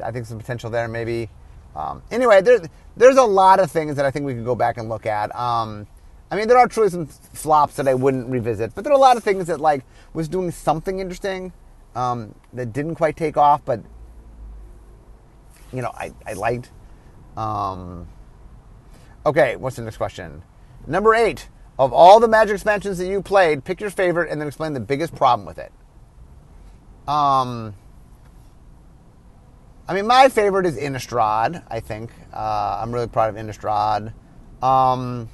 [0.03, 1.29] I think some potential there, maybe.
[1.75, 4.77] Um, anyway, there's there's a lot of things that I think we could go back
[4.77, 5.35] and look at.
[5.35, 5.87] Um,
[6.31, 8.99] I mean, there are truly some flops that I wouldn't revisit, but there are a
[8.99, 9.83] lot of things that like
[10.13, 11.53] was doing something interesting
[11.95, 13.81] um, that didn't quite take off, but
[15.71, 16.71] you know, I, I liked.
[17.37, 18.07] Um,
[19.25, 20.41] okay, what's the next question?
[20.87, 21.49] Number eight.
[21.77, 24.79] Of all the Magic expansions that you played, pick your favorite and then explain the
[24.79, 25.73] biggest problem with it.
[27.05, 27.75] Um,
[29.87, 31.63] I mean, my favorite is Innistrad.
[31.67, 34.13] I think uh, I'm really proud of Innistrad.
[34.63, 35.27] Um,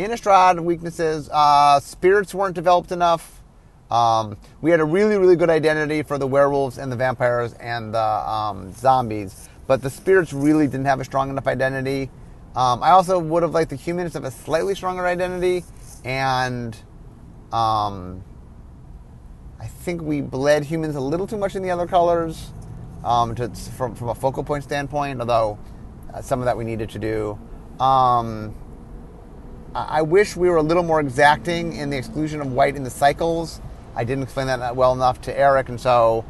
[0.00, 1.28] Innistrad weaknesses.
[1.32, 3.42] Uh, spirits weren't developed enough.
[3.90, 7.92] Um, we had a really, really good identity for the werewolves and the vampires and
[7.92, 12.08] the um, zombies, but the spirits really didn't have a strong enough identity.
[12.54, 15.64] Um, I also would have liked the humans to have a slightly stronger identity,
[16.04, 16.76] and
[17.52, 18.22] um,
[19.60, 22.52] I think we bled humans a little too much in the other colors
[23.04, 25.58] um, to, from, from a focal point standpoint, although
[26.14, 27.38] uh, some of that we needed to do.
[27.82, 28.54] Um,
[29.74, 32.90] I wish we were a little more exacting in the exclusion of white in the
[32.90, 33.60] cycles.
[33.94, 36.24] I didn't explain that well enough to Erik, and so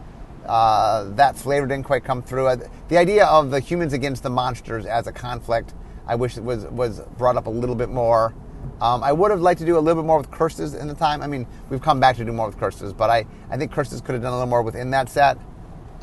[0.46, 2.48] uh, that flavor didn't quite come through.
[2.48, 2.56] Uh,
[2.88, 5.72] the idea of the humans against the monsters as a conflict,
[6.06, 8.34] I wish it was was brought up a little bit more.
[8.82, 10.94] Um, I would have liked to do a little bit more with curses in the
[10.94, 11.22] time.
[11.22, 14.02] I mean, we've come back to do more with curses, but I, I think curses
[14.02, 15.38] could have done a little more within that set.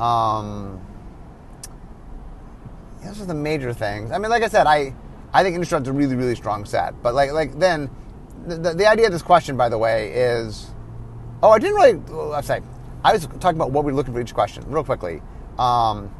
[0.00, 0.80] Um,
[3.04, 4.10] those are the major things.
[4.10, 4.94] I mean, like I said, I
[5.38, 7.00] I think Innistrad's a really, really strong set.
[7.00, 7.88] But like, like then,
[8.48, 10.68] the, the idea of this question, by the way, is,
[11.44, 11.92] oh, I didn't really.
[12.08, 12.60] Let's say,
[13.04, 15.22] I was talking about what we are looking for each question real quickly.
[15.56, 16.12] Um,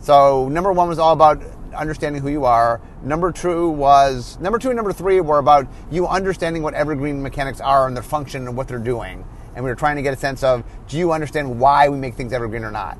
[0.00, 1.42] so number one was all about
[1.74, 2.82] understanding who you are.
[3.02, 7.62] Number two was number two and number three were about you understanding what evergreen mechanics
[7.62, 9.24] are and their function and what they're doing.
[9.54, 12.16] And we were trying to get a sense of do you understand why we make
[12.16, 12.98] things evergreen or not.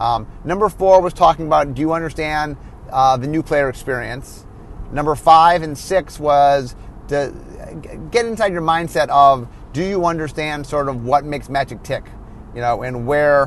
[0.00, 2.56] Um, number four was talking about do you understand
[2.90, 4.46] uh, the new player experience.
[4.92, 6.76] Number five and six was
[7.08, 7.32] to
[8.10, 12.04] get inside your mindset of do you understand sort of what makes magic tick,
[12.54, 13.46] you know, and where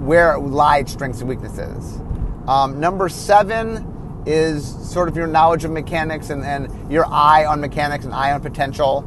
[0.00, 2.00] where lie strengths and weaknesses.
[2.48, 7.60] Um, number seven is sort of your knowledge of mechanics and, and your eye on
[7.60, 9.04] mechanics and eye on potential.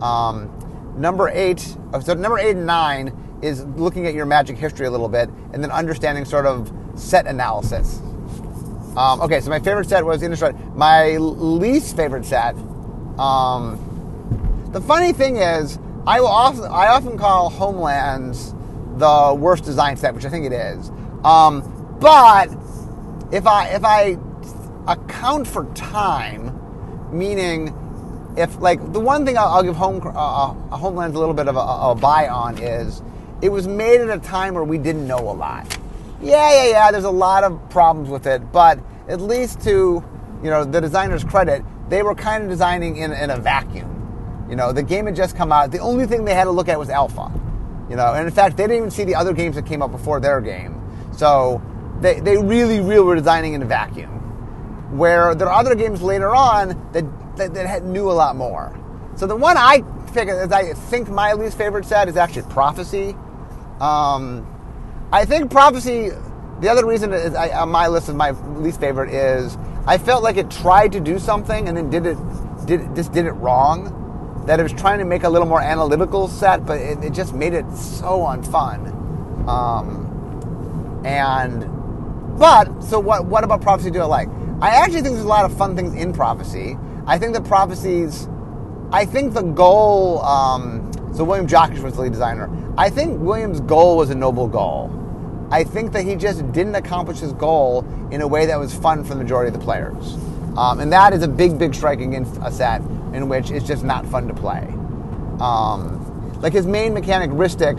[0.00, 0.48] Um,
[0.96, 4.90] number eight, uh, so number eight and nine is looking at your magic history a
[4.90, 8.00] little bit and then understanding sort of set analysis.
[8.96, 10.74] Um, okay, so my favorite set was Innistrad.
[10.74, 12.56] My least favorite set.
[13.18, 18.54] Um, the funny thing is, I will often I often call Homelands
[18.96, 20.90] the worst design set, which I think it is.
[21.24, 22.48] Um, but
[23.32, 24.16] if I if I
[24.86, 26.58] account for time,
[27.12, 27.74] meaning
[28.36, 31.48] if like the one thing I'll, I'll give home uh, uh Homelands a little bit
[31.48, 33.02] of a, a bye on is
[33.42, 35.79] it was made at a time where we didn't know a lot.
[36.20, 36.90] Yeah, yeah, yeah.
[36.90, 38.78] There's a lot of problems with it, but
[39.08, 40.04] at least to
[40.42, 44.46] you know the designer's credit, they were kind of designing in, in a vacuum.
[44.48, 45.70] You know, the game had just come out.
[45.70, 47.32] The only thing they had to look at was alpha.
[47.88, 49.90] You know, and in fact, they didn't even see the other games that came out
[49.90, 50.80] before their game.
[51.12, 51.60] So
[52.00, 54.10] they, they really, really were designing in a vacuum.
[54.96, 58.76] Where there are other games later on that, that, that had, knew a lot more.
[59.16, 59.82] So the one I
[60.16, 63.14] as I think my least favorite set is actually Prophecy.
[63.80, 64.46] Um,
[65.12, 66.10] I think Prophecy,
[66.60, 70.22] the other reason is I, on my list of my least favorite is I felt
[70.22, 72.16] like it tried to do something and then did it,
[72.66, 73.96] did just did it wrong.
[74.46, 77.34] That it was trying to make a little more analytical set, but it, it just
[77.34, 79.48] made it so unfun.
[79.48, 81.66] Um, and
[82.38, 83.26] but so what?
[83.26, 84.28] What about Prophecy do I like?
[84.60, 86.78] I actually think there's a lot of fun things in Prophecy.
[87.06, 88.28] I think the prophecies.
[88.92, 90.20] I think the goal.
[90.22, 92.48] Um, so William Jockusch was the lead designer.
[92.78, 94.96] I think William's goal was a noble goal.
[95.50, 99.02] I think that he just didn't accomplish his goal in a way that was fun
[99.02, 100.14] for the majority of the players.
[100.56, 102.80] Um, and that is a big, big strike against a set
[103.12, 104.62] in which it's just not fun to play.
[105.40, 107.78] Um, like his main mechanic, Rhystic,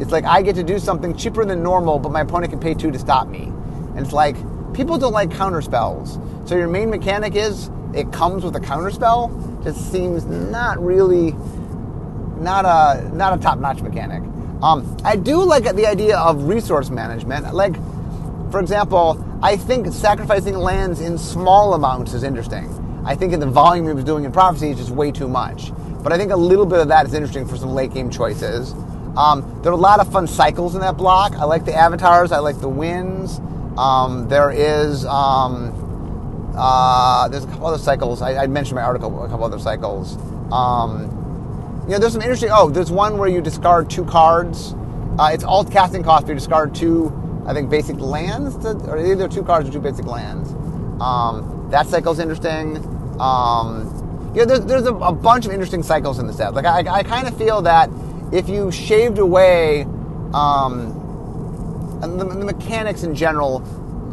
[0.00, 2.74] it's like I get to do something cheaper than normal, but my opponent can pay
[2.74, 3.44] two to stop me.
[3.44, 4.36] And it's like
[4.74, 6.18] people don't like counter spells.
[6.46, 9.28] So your main mechanic is it comes with a counter spell.
[9.62, 11.30] Just seems not really,
[12.44, 14.22] not a not a top notch mechanic.
[14.62, 17.52] Um, I do like the idea of resource management.
[17.52, 17.74] Like,
[18.50, 22.70] for example, I think sacrificing lands in small amounts is interesting.
[23.04, 25.72] I think in the volume he was doing in Prophecy is just way too much.
[26.02, 28.72] But I think a little bit of that is interesting for some late game choices.
[29.16, 31.32] Um, there are a lot of fun cycles in that block.
[31.32, 32.32] I like the avatars.
[32.32, 33.40] I like the winds.
[33.76, 38.22] Um, there is um, uh, there's a couple other cycles.
[38.22, 40.16] I, I, mentioned my article a couple other cycles.
[40.52, 41.23] Um,
[41.84, 42.48] you know, there's some interesting.
[42.50, 44.74] Oh, there's one where you discard two cards.
[45.18, 47.12] Uh, it's alt casting cost, you discard two,
[47.46, 50.50] I think, basic lands, to, or either two cards or two basic lands.
[51.00, 52.78] Um, that cycle's interesting.
[53.20, 56.54] Um, you know, there's, there's a, a, bunch of interesting cycles in the set.
[56.54, 57.90] Like, I, I kind of feel that
[58.32, 59.82] if you shaved away
[60.32, 63.58] um, the, the, mechanics in general,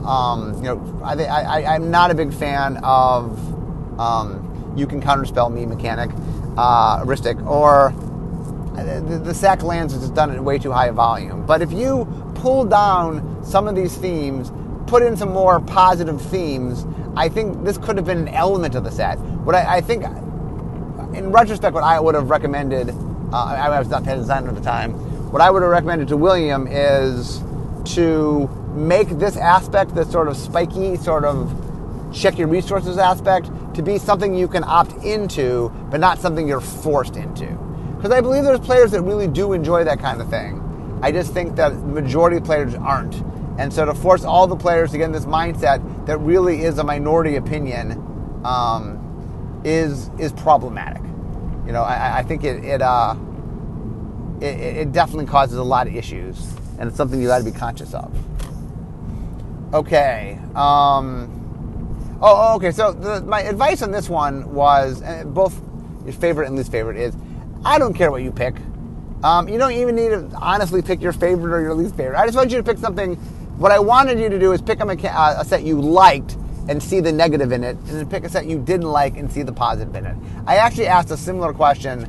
[0.05, 5.51] um, you know, I, I, I'm not a big fan of um, you can counterspell
[5.51, 6.11] me mechanic
[6.57, 7.93] uh, Rhystic, or
[8.75, 11.45] the, the sack lands is done at way too high a volume.
[11.45, 14.51] But if you pull down some of these themes,
[14.87, 16.85] put in some more positive themes,
[17.15, 19.19] I think this could have been an element of the set.
[19.19, 20.03] What I, I think,
[21.15, 24.61] in retrospect, what I would have recommended, uh, I was not head designer at the
[24.61, 24.93] time,
[25.31, 27.41] what I would have recommended to William is
[27.95, 31.53] to make this aspect, this sort of spiky, sort of
[32.13, 36.61] check your resources aspect, to be something you can opt into, but not something you're
[36.61, 37.47] forced into.
[37.95, 40.99] Because I believe there's players that really do enjoy that kind of thing.
[41.01, 43.15] I just think that the majority of players aren't.
[43.59, 46.77] And so to force all the players to get in this mindset that really is
[46.77, 47.91] a minority opinion
[48.43, 51.03] um, is is problematic.
[51.65, 53.15] You know, I, I think it it, uh,
[54.39, 57.51] it it definitely causes a lot of issues, and it's something you got to be
[57.51, 58.11] conscious of.
[59.73, 60.39] Okay.
[60.55, 61.40] Um,
[62.23, 62.71] Oh, oh, okay.
[62.71, 65.59] So the, my advice on this one was uh, both
[66.03, 67.15] your favorite and least favorite is
[67.65, 68.55] I don't care what you pick.
[69.23, 72.17] Um, you don't even need to honestly pick your favorite or your least favorite.
[72.19, 73.15] I just want you to pick something.
[73.57, 76.37] What I wanted you to do is pick a, mecha- uh, a set you liked
[76.69, 79.31] and see the negative in it, and then pick a set you didn't like and
[79.31, 80.15] see the positive in it.
[80.45, 82.07] I actually asked a similar question.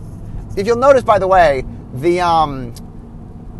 [0.56, 2.74] If you'll notice, by the way, the um,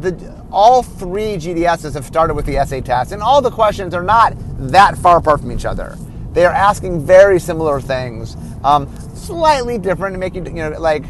[0.01, 4.03] the all three GDSs have started with the essay test, and all the questions are
[4.03, 4.35] not
[4.71, 5.97] that far apart from each other.
[6.33, 11.05] They are asking very similar things, um, slightly different, making you you know like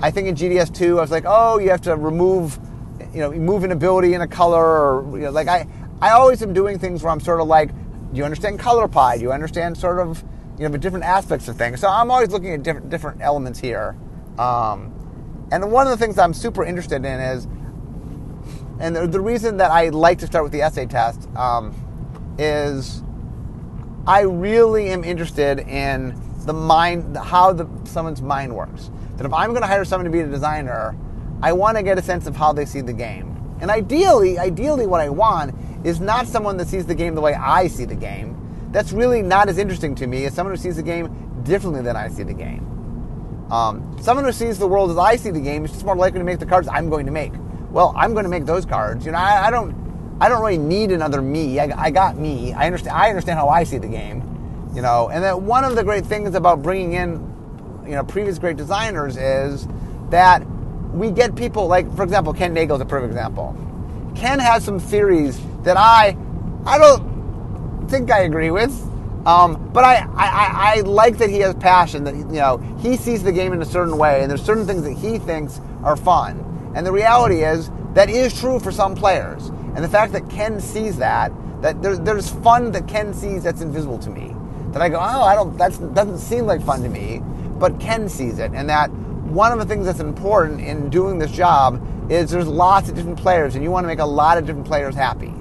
[0.00, 2.58] I think in GDS two I was like, oh, you have to remove
[3.12, 5.66] you know move an ability in a color, or you know, like I
[6.00, 9.16] I always am doing things where I'm sort of like, do you understand color pie?
[9.16, 10.22] Do you understand sort of
[10.56, 11.80] you know the different aspects of things?
[11.80, 13.96] So I'm always looking at different different elements here.
[14.38, 14.94] Um,
[15.50, 17.46] and one of the things I'm super interested in is,
[18.78, 21.74] and the, the reason that I like to start with the essay test um,
[22.38, 23.02] is
[24.08, 28.90] I really am interested in the mind, how the, someone's mind works.
[29.18, 30.96] That if I'm going to hire someone to be a designer,
[31.42, 33.36] I want to get a sense of how they see the game.
[33.60, 35.54] And ideally, ideally, what I want
[35.84, 38.34] is not someone that sees the game the way I see the game.
[38.72, 41.94] That's really not as interesting to me as someone who sees the game differently than
[41.94, 42.64] I see the game.
[43.52, 46.18] Um, someone who sees the world as I see the game is just more likely
[46.18, 47.32] to make the cards I'm going to make.
[47.70, 49.04] Well, I'm going to make those cards.
[49.04, 49.74] You know, I, I don't,
[50.20, 51.60] I don't really need another me.
[51.60, 52.52] I, I, got me.
[52.52, 52.96] I understand.
[52.96, 54.24] I understand how I see the game.
[54.74, 57.12] You know, and that one of the great things about bringing in,
[57.84, 59.66] you know, previous great designers is
[60.10, 60.44] that
[60.92, 63.56] we get people like, for example, Ken Nagle is a perfect example.
[64.14, 66.16] Ken has some theories that I,
[66.66, 68.72] I don't think I agree with.
[69.26, 73.22] Um, but I, I, I like that he has passion, that, you know, he sees
[73.22, 76.72] the game in a certain way, and there's certain things that he thinks are fun.
[76.74, 79.50] And the reality is, that is true for some players.
[79.74, 83.60] And the fact that Ken sees that, that there, there's fun that Ken sees that's
[83.60, 84.34] invisible to me.
[84.72, 87.22] That I go, oh, I don't, that doesn't seem like fun to me,
[87.58, 88.52] but Ken sees it.
[88.54, 92.88] And that one of the things that's important in doing this job is there's lots
[92.88, 95.32] of different players, and you want to make a lot of different players happy.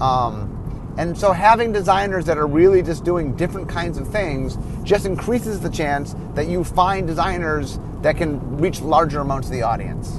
[0.00, 5.06] Um, and so having designers that are really just doing different kinds of things just
[5.06, 10.10] increases the chance that you find designers that can reach larger amounts of the audience.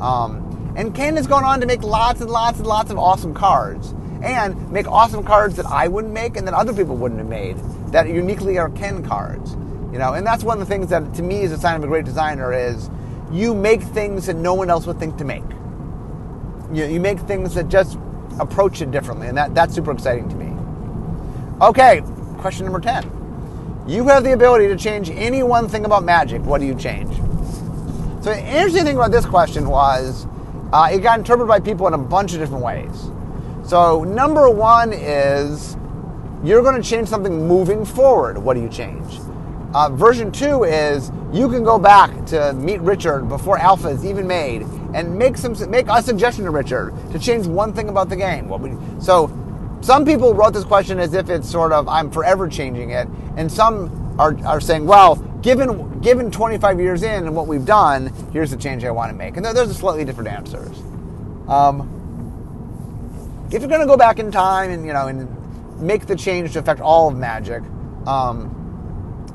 [0.00, 3.34] Um, and Ken has gone on to make lots and lots and lots of awesome
[3.34, 7.28] cards and make awesome cards that I wouldn't make and that other people wouldn't have
[7.28, 7.56] made
[7.92, 9.52] that uniquely are Ken cards.
[9.92, 11.84] You know, and that's one of the things that to me is a sign of
[11.84, 12.90] a great designer is
[13.30, 15.44] you make things that no one else would think to make.
[16.72, 17.96] You, you make things that just
[18.40, 20.50] approach it differently, and that, that's super exciting to me.
[21.60, 22.02] Okay,
[22.38, 23.84] question number 10.
[23.86, 26.42] You have the ability to change any one thing about magic.
[26.42, 27.14] What do you change?
[28.24, 30.26] So, the interesting thing about this question was
[30.74, 33.10] uh, it got interpreted by people in a bunch of different ways.
[33.64, 35.76] So, number one is
[36.42, 38.36] you're going to change something moving forward.
[38.36, 39.20] What do you change?
[39.72, 44.26] Uh, version two is you can go back to meet Richard before Alpha is even
[44.26, 44.62] made
[44.94, 49.00] and make some make a suggestion to Richard to change one thing about the game.
[49.00, 49.28] so
[49.80, 53.06] some people wrote this question as if it's sort of I'm forever changing it,
[53.36, 58.06] and some are, are saying, well, given given 25 years in and what we've done,
[58.32, 59.36] here's the change I want to make.
[59.36, 60.76] And there's a slightly different answers.
[61.46, 61.90] Um,
[63.52, 65.28] if you're going to go back in time and you know and
[65.80, 67.62] make the change to affect all of Magic.
[68.06, 68.50] Um,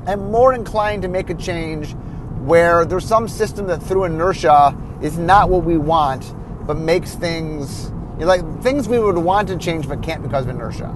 [0.07, 1.93] I'm more inclined to make a change
[2.41, 6.33] where there's some system that through inertia is not what we want,
[6.65, 10.45] but makes things you know, like things we would want to change but can't because
[10.45, 10.95] of inertia.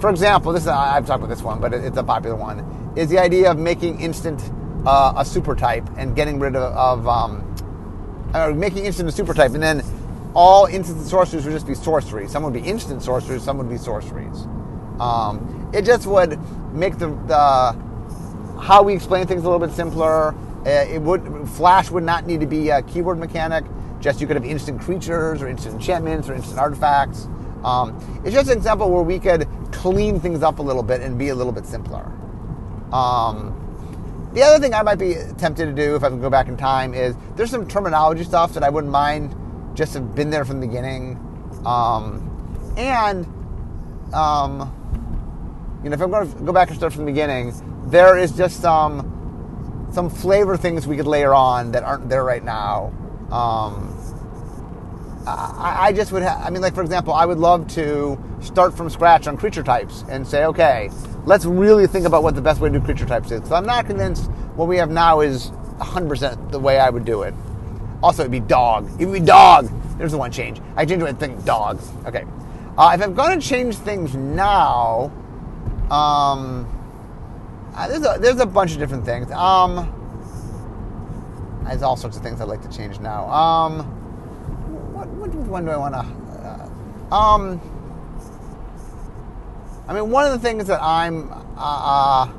[0.00, 2.81] For example, this is, I've talked about this one, but it's a popular one.
[2.94, 4.42] Is the idea of making instant
[4.84, 9.52] uh, a super type and getting rid of, of um, making instant a super type,
[9.54, 9.82] and then
[10.34, 12.30] all instant sorceries would just be sorceries.
[12.30, 14.46] Some would be instant sorceries, some would be sorceries.
[15.00, 16.38] Um, it just would
[16.74, 17.76] make the, the
[18.60, 20.34] how we explain things a little bit simpler.
[20.66, 23.64] Uh, it would Flash would not need to be a keyword mechanic.
[24.00, 27.26] Just you could have instant creatures or instant enchantments or instant artifacts.
[27.64, 31.18] Um, it's just an example where we could clean things up a little bit and
[31.18, 32.10] be a little bit simpler.
[32.92, 33.58] Um,
[34.34, 36.56] the other thing I might be tempted to do if I can go back in
[36.56, 39.34] time is there's some terminology stuff that I wouldn't mind
[39.74, 41.18] just have been there from the beginning.
[41.66, 43.26] Um, and
[44.14, 47.52] um, you know, if I'm going to go back and start from the beginning,
[47.90, 52.42] there is just some some flavor things we could layer on that aren't there right
[52.42, 52.92] now.
[53.30, 53.98] Um,
[55.26, 58.76] I, I, just would have, I mean, like, for example, I would love to start
[58.76, 60.90] from scratch on creature types and say, okay,
[61.26, 63.46] let's really think about what the best way to do creature types is.
[63.48, 67.22] So I'm not convinced what we have now is 100% the way I would do
[67.22, 67.34] it.
[68.02, 68.90] Also, it'd be dog.
[69.00, 69.70] It would be dog.
[69.96, 70.60] There's the one change.
[70.74, 71.80] I change changed my thing, dog.
[72.06, 72.24] Okay.
[72.76, 75.12] Uh, if I'm going to change things now,
[75.90, 76.66] um,
[77.74, 79.30] uh, there's a there's a bunch of different things.
[79.30, 79.98] Um,
[81.64, 83.28] there's all sorts of things I'd like to change now.
[83.30, 84.01] Um,
[85.34, 86.00] one do I want to?
[87.10, 87.60] Uh, um,
[89.88, 91.30] I mean, one of the things that I'm.
[91.30, 92.32] Uh, uh,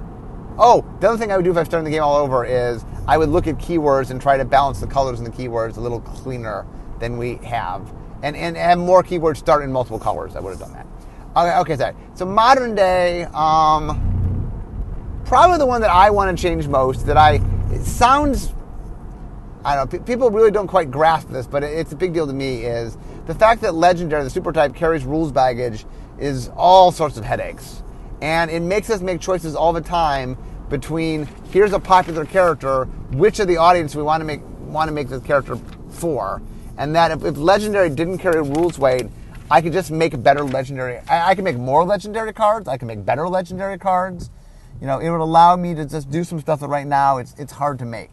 [0.57, 2.85] oh, the other thing I would do if I started the game all over is
[3.07, 5.81] I would look at keywords and try to balance the colors in the keywords a
[5.81, 6.65] little cleaner
[6.99, 10.35] than we have, and and have more keywords start in multiple colors.
[10.35, 10.87] I would have done that.
[11.35, 11.95] Okay, okay, sorry.
[12.15, 13.23] So modern day.
[13.33, 14.09] Um,
[15.25, 17.05] probably the one that I want to change most.
[17.05, 17.41] That I
[17.71, 18.53] it sounds,
[19.65, 19.99] I don't know.
[19.99, 22.63] People really don't quite grasp this, but it's a big deal to me.
[22.63, 25.85] Is the fact that legendary, the super type, carries rules baggage
[26.19, 27.83] is all sorts of headaches,
[28.21, 30.37] and it makes us make choices all the time
[30.69, 34.93] between here's a popular character, which of the audience we want to make want to
[34.93, 35.55] make this character
[35.89, 36.41] for,
[36.77, 39.07] and that if, if legendary didn't carry rules weight,
[39.49, 40.97] I could just make better legendary.
[41.07, 42.67] I, I can make more legendary cards.
[42.67, 44.29] I can make better legendary cards.
[44.81, 47.33] You know, it would allow me to just do some stuff that right now it's
[47.37, 48.09] it's hard to make.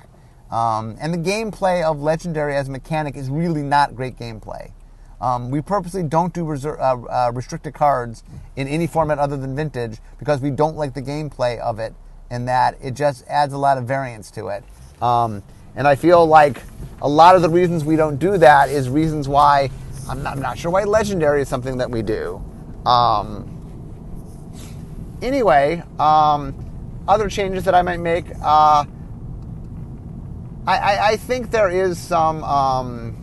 [0.51, 4.73] Um, and the gameplay of legendary as a mechanic is really not great gameplay.
[5.21, 8.25] Um, we purposely don't do reser- uh, uh, restricted cards
[8.57, 11.95] in any format other than vintage because we don't like the gameplay of it,
[12.31, 14.65] and that it just adds a lot of variance to it.
[15.03, 15.43] Um,
[15.77, 16.63] and I feel like
[17.03, 19.71] a lot of the reasons we don't do that is reasons why
[20.09, 22.43] I'm not, I'm not sure why legendary is something that we do.
[22.87, 23.47] Um,
[25.23, 26.55] anyway, um,
[27.07, 28.25] other changes that I might make.
[28.43, 28.85] Uh,
[30.67, 33.23] I, I, I, think there is some um,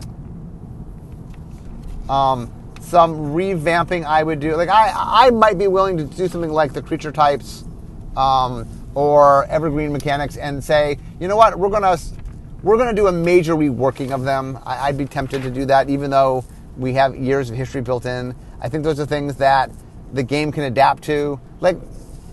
[2.08, 4.56] um, some revamping I would do.
[4.56, 7.64] Like I I might be willing to do something like the creature types
[8.16, 11.96] um, or evergreen mechanics and say, you know what, we're gonna
[12.62, 14.58] we're gonna do a major reworking of them.
[14.66, 16.44] I, I'd be tempted to do that, even though
[16.76, 18.34] we have years of history built in.
[18.60, 19.70] I think those are things that
[20.12, 21.40] the game can adapt to.
[21.60, 21.78] Like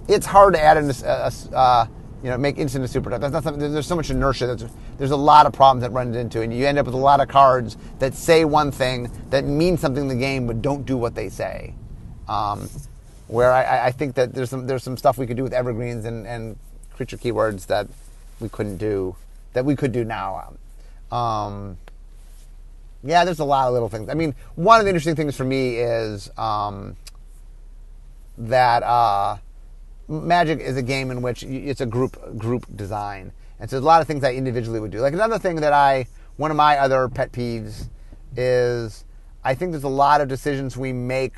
[0.08, 1.88] it's hard to add in a, a, uh,
[2.24, 3.22] you know, make instant a super type.
[3.22, 4.48] That's not something, there's so much inertia.
[4.48, 7.00] There's, there's a lot of problems that run into, and you end up with a
[7.00, 10.86] lot of cards that say one thing that mean something in the game, but don't
[10.86, 11.74] do what they say.
[12.28, 12.70] Um,
[13.28, 16.06] where I, I, think that there's some there's some stuff we could do with evergreens
[16.06, 16.58] and, and
[16.96, 17.88] creature keywords that
[18.40, 19.16] we couldn't do
[19.54, 20.56] that we could do now.
[21.12, 21.78] Um,
[23.04, 24.10] yeah, there's a lot of little things.
[24.10, 26.96] I mean, one of the interesting things for me is um,
[28.38, 28.82] that.
[28.82, 29.38] Uh,
[30.08, 33.88] Magic is a game in which it's a group group design, and so there's a
[33.88, 35.00] lot of things I individually would do.
[35.00, 36.06] Like another thing that I,
[36.38, 37.90] one of my other pet peeves,
[38.36, 39.04] is
[39.44, 41.34] I think there's a lot of decisions we make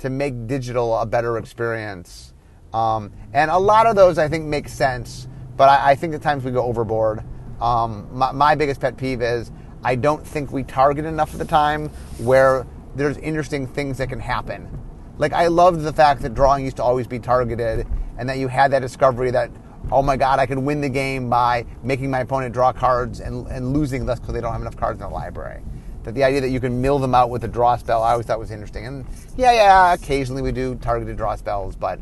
[0.00, 2.34] to make digital a better experience,
[2.74, 6.20] um, and a lot of those I think make sense, but I, I think at
[6.20, 7.22] times we go overboard.
[7.62, 9.50] Um, my, my biggest pet peeve is
[9.82, 11.88] I don't think we target enough of the time
[12.18, 14.68] where there's interesting things that can happen.
[15.16, 17.86] Like I loved the fact that drawing used to always be targeted
[18.18, 19.50] and that you had that discovery that
[19.90, 23.46] oh my god, I can win the game by making my opponent draw cards and,
[23.48, 25.62] and losing less because they don't have enough cards in the library.
[26.04, 28.26] That the idea that you can mill them out with a draw spell, I always
[28.26, 28.86] thought was interesting.
[28.86, 29.06] And
[29.36, 32.00] yeah, yeah, occasionally we do targeted draw spells, but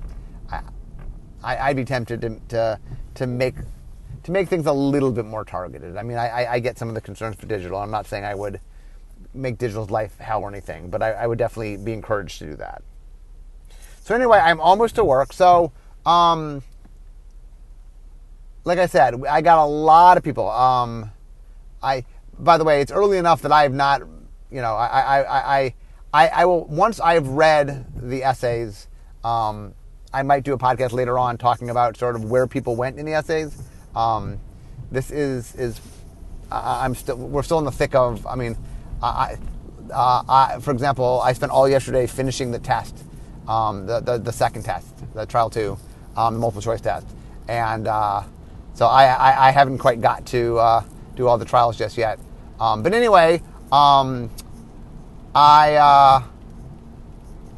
[1.43, 2.81] I, I, would be tempted to, to,
[3.15, 3.55] to make
[4.23, 5.97] to make things a little bit more targeted.
[5.97, 7.79] I mean, I, I get some of the concerns for digital.
[7.79, 8.61] I'm not saying I would
[9.33, 12.57] make digital's life hell or anything, but I, I would definitely be encouraged to do
[12.57, 12.83] that.
[14.03, 15.33] So anyway, I'm almost to work.
[15.33, 15.73] So
[16.07, 16.63] um,
[18.65, 20.49] like I said, I got a lot of people.
[20.51, 21.11] Um,
[21.83, 22.05] I,
[22.39, 24.03] by the way, it's early enough that I have not,
[24.51, 25.75] you know, I, I, I,
[26.13, 28.89] I, I will once I've read the essays.
[29.25, 29.75] Um,
[30.13, 33.07] I might do a podcast later on talking about sort of where people went in
[33.07, 33.57] the essays.
[33.95, 34.41] Um,
[34.91, 35.81] this is is
[36.51, 38.27] I'm still we're still in the thick of.
[38.27, 38.57] I mean,
[39.03, 39.37] I,
[39.93, 43.05] uh, I, for example, I spent all yesterday finishing the test,
[43.47, 45.79] um, the, the the second test, the trial two
[46.17, 47.07] um, the multiple choice test.
[47.49, 48.23] And uh,
[48.75, 50.85] so I, I, I, haven't quite got to uh,
[51.17, 52.19] do all the trials just yet.
[52.61, 53.43] Um, but anyway,
[53.73, 54.31] um,
[55.35, 56.23] I, uh,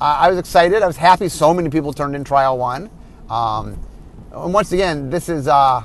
[0.01, 0.83] I was excited.
[0.83, 2.91] I was happy so many people turned in trial one.
[3.29, 3.79] Um,
[4.33, 5.83] and once again, this is uh,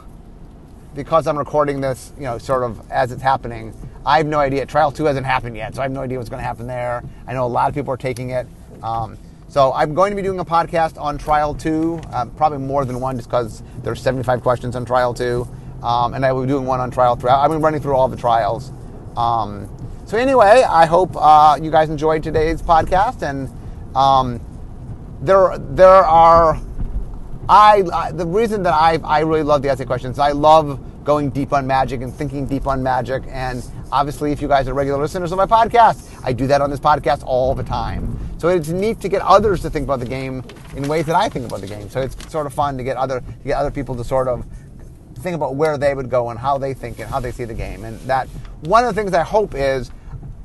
[0.95, 3.73] because I'm recording this, you know, sort of as it's happening.
[4.05, 4.65] I have no idea.
[4.65, 7.03] Trial two hasn't happened yet, so I have no idea what's going to happen there.
[7.27, 8.47] I know a lot of people are taking it.
[8.81, 9.17] Um,
[9.49, 12.99] so I'm going to be doing a podcast on Trial 2, uh, probably more than
[12.99, 15.47] one just because there's 75 questions on Trial 2.
[15.81, 17.29] Um, and I will be doing one on Trial 3.
[17.29, 18.71] I've been running through all the trials.
[19.15, 19.69] Um,
[20.05, 23.21] so anyway, I hope uh, you guys enjoyed today's podcast.
[23.21, 23.49] And
[23.95, 24.41] um,
[25.21, 26.59] there, there are,
[27.47, 31.29] I, I, the reason that I, I really love the essay questions, I love going
[31.29, 33.23] deep on magic and thinking deep on magic.
[33.27, 36.69] And obviously, if you guys are regular listeners of my podcast, I do that on
[36.69, 38.26] this podcast all the time.
[38.37, 40.43] So it's neat to get others to think about the game
[40.75, 41.89] in ways that I think about the game.
[41.89, 44.45] So it's sort of fun to get other to get other people to sort of
[45.19, 47.53] think about where they would go and how they think and how they see the
[47.53, 47.83] game.
[47.83, 48.27] And that
[48.61, 49.91] one of the things I hope is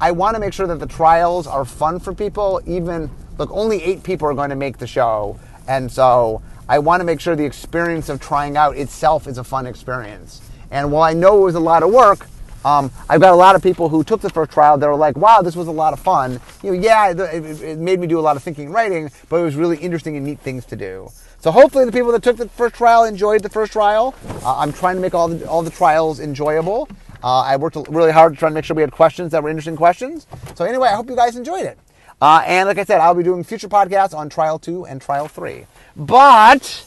[0.01, 2.61] I want to make sure that the trials are fun for people.
[2.67, 5.39] Even look, only eight people are going to make the show,
[5.69, 9.45] and so I want to make sure the experience of trying out itself is a
[9.45, 10.41] fun experience.
[10.71, 12.27] And while I know it was a lot of work,
[12.65, 15.17] um, I've got a lot of people who took the first trial that were like,
[15.17, 16.41] wow, this was a lot of fun.
[16.63, 19.37] You know, yeah, it, it, made me do a lot of thinking and writing, but
[19.37, 21.11] it was really interesting and neat things to do.
[21.39, 24.15] So hopefully the people that took the first trial enjoyed the first trial.
[24.45, 26.89] Uh, I'm trying to make all the, all the trials enjoyable.
[27.23, 29.49] Uh, I worked really hard to try to make sure we had questions that were
[29.49, 30.27] interesting questions.
[30.55, 31.79] So anyway, I hope you guys enjoyed it.
[32.21, 35.27] Uh, and like I said, I'll be doing future podcasts on trial two and trial
[35.27, 35.67] three.
[35.97, 36.85] But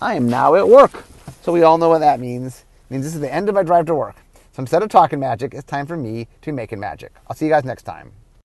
[0.00, 1.04] I am now at work.
[1.42, 2.64] So we all know what that means.
[2.88, 4.14] It means this is the end of my drive to work.
[4.56, 7.12] So instead of talking magic, it's time for me to be making magic.
[7.28, 8.12] I'll see you guys next time.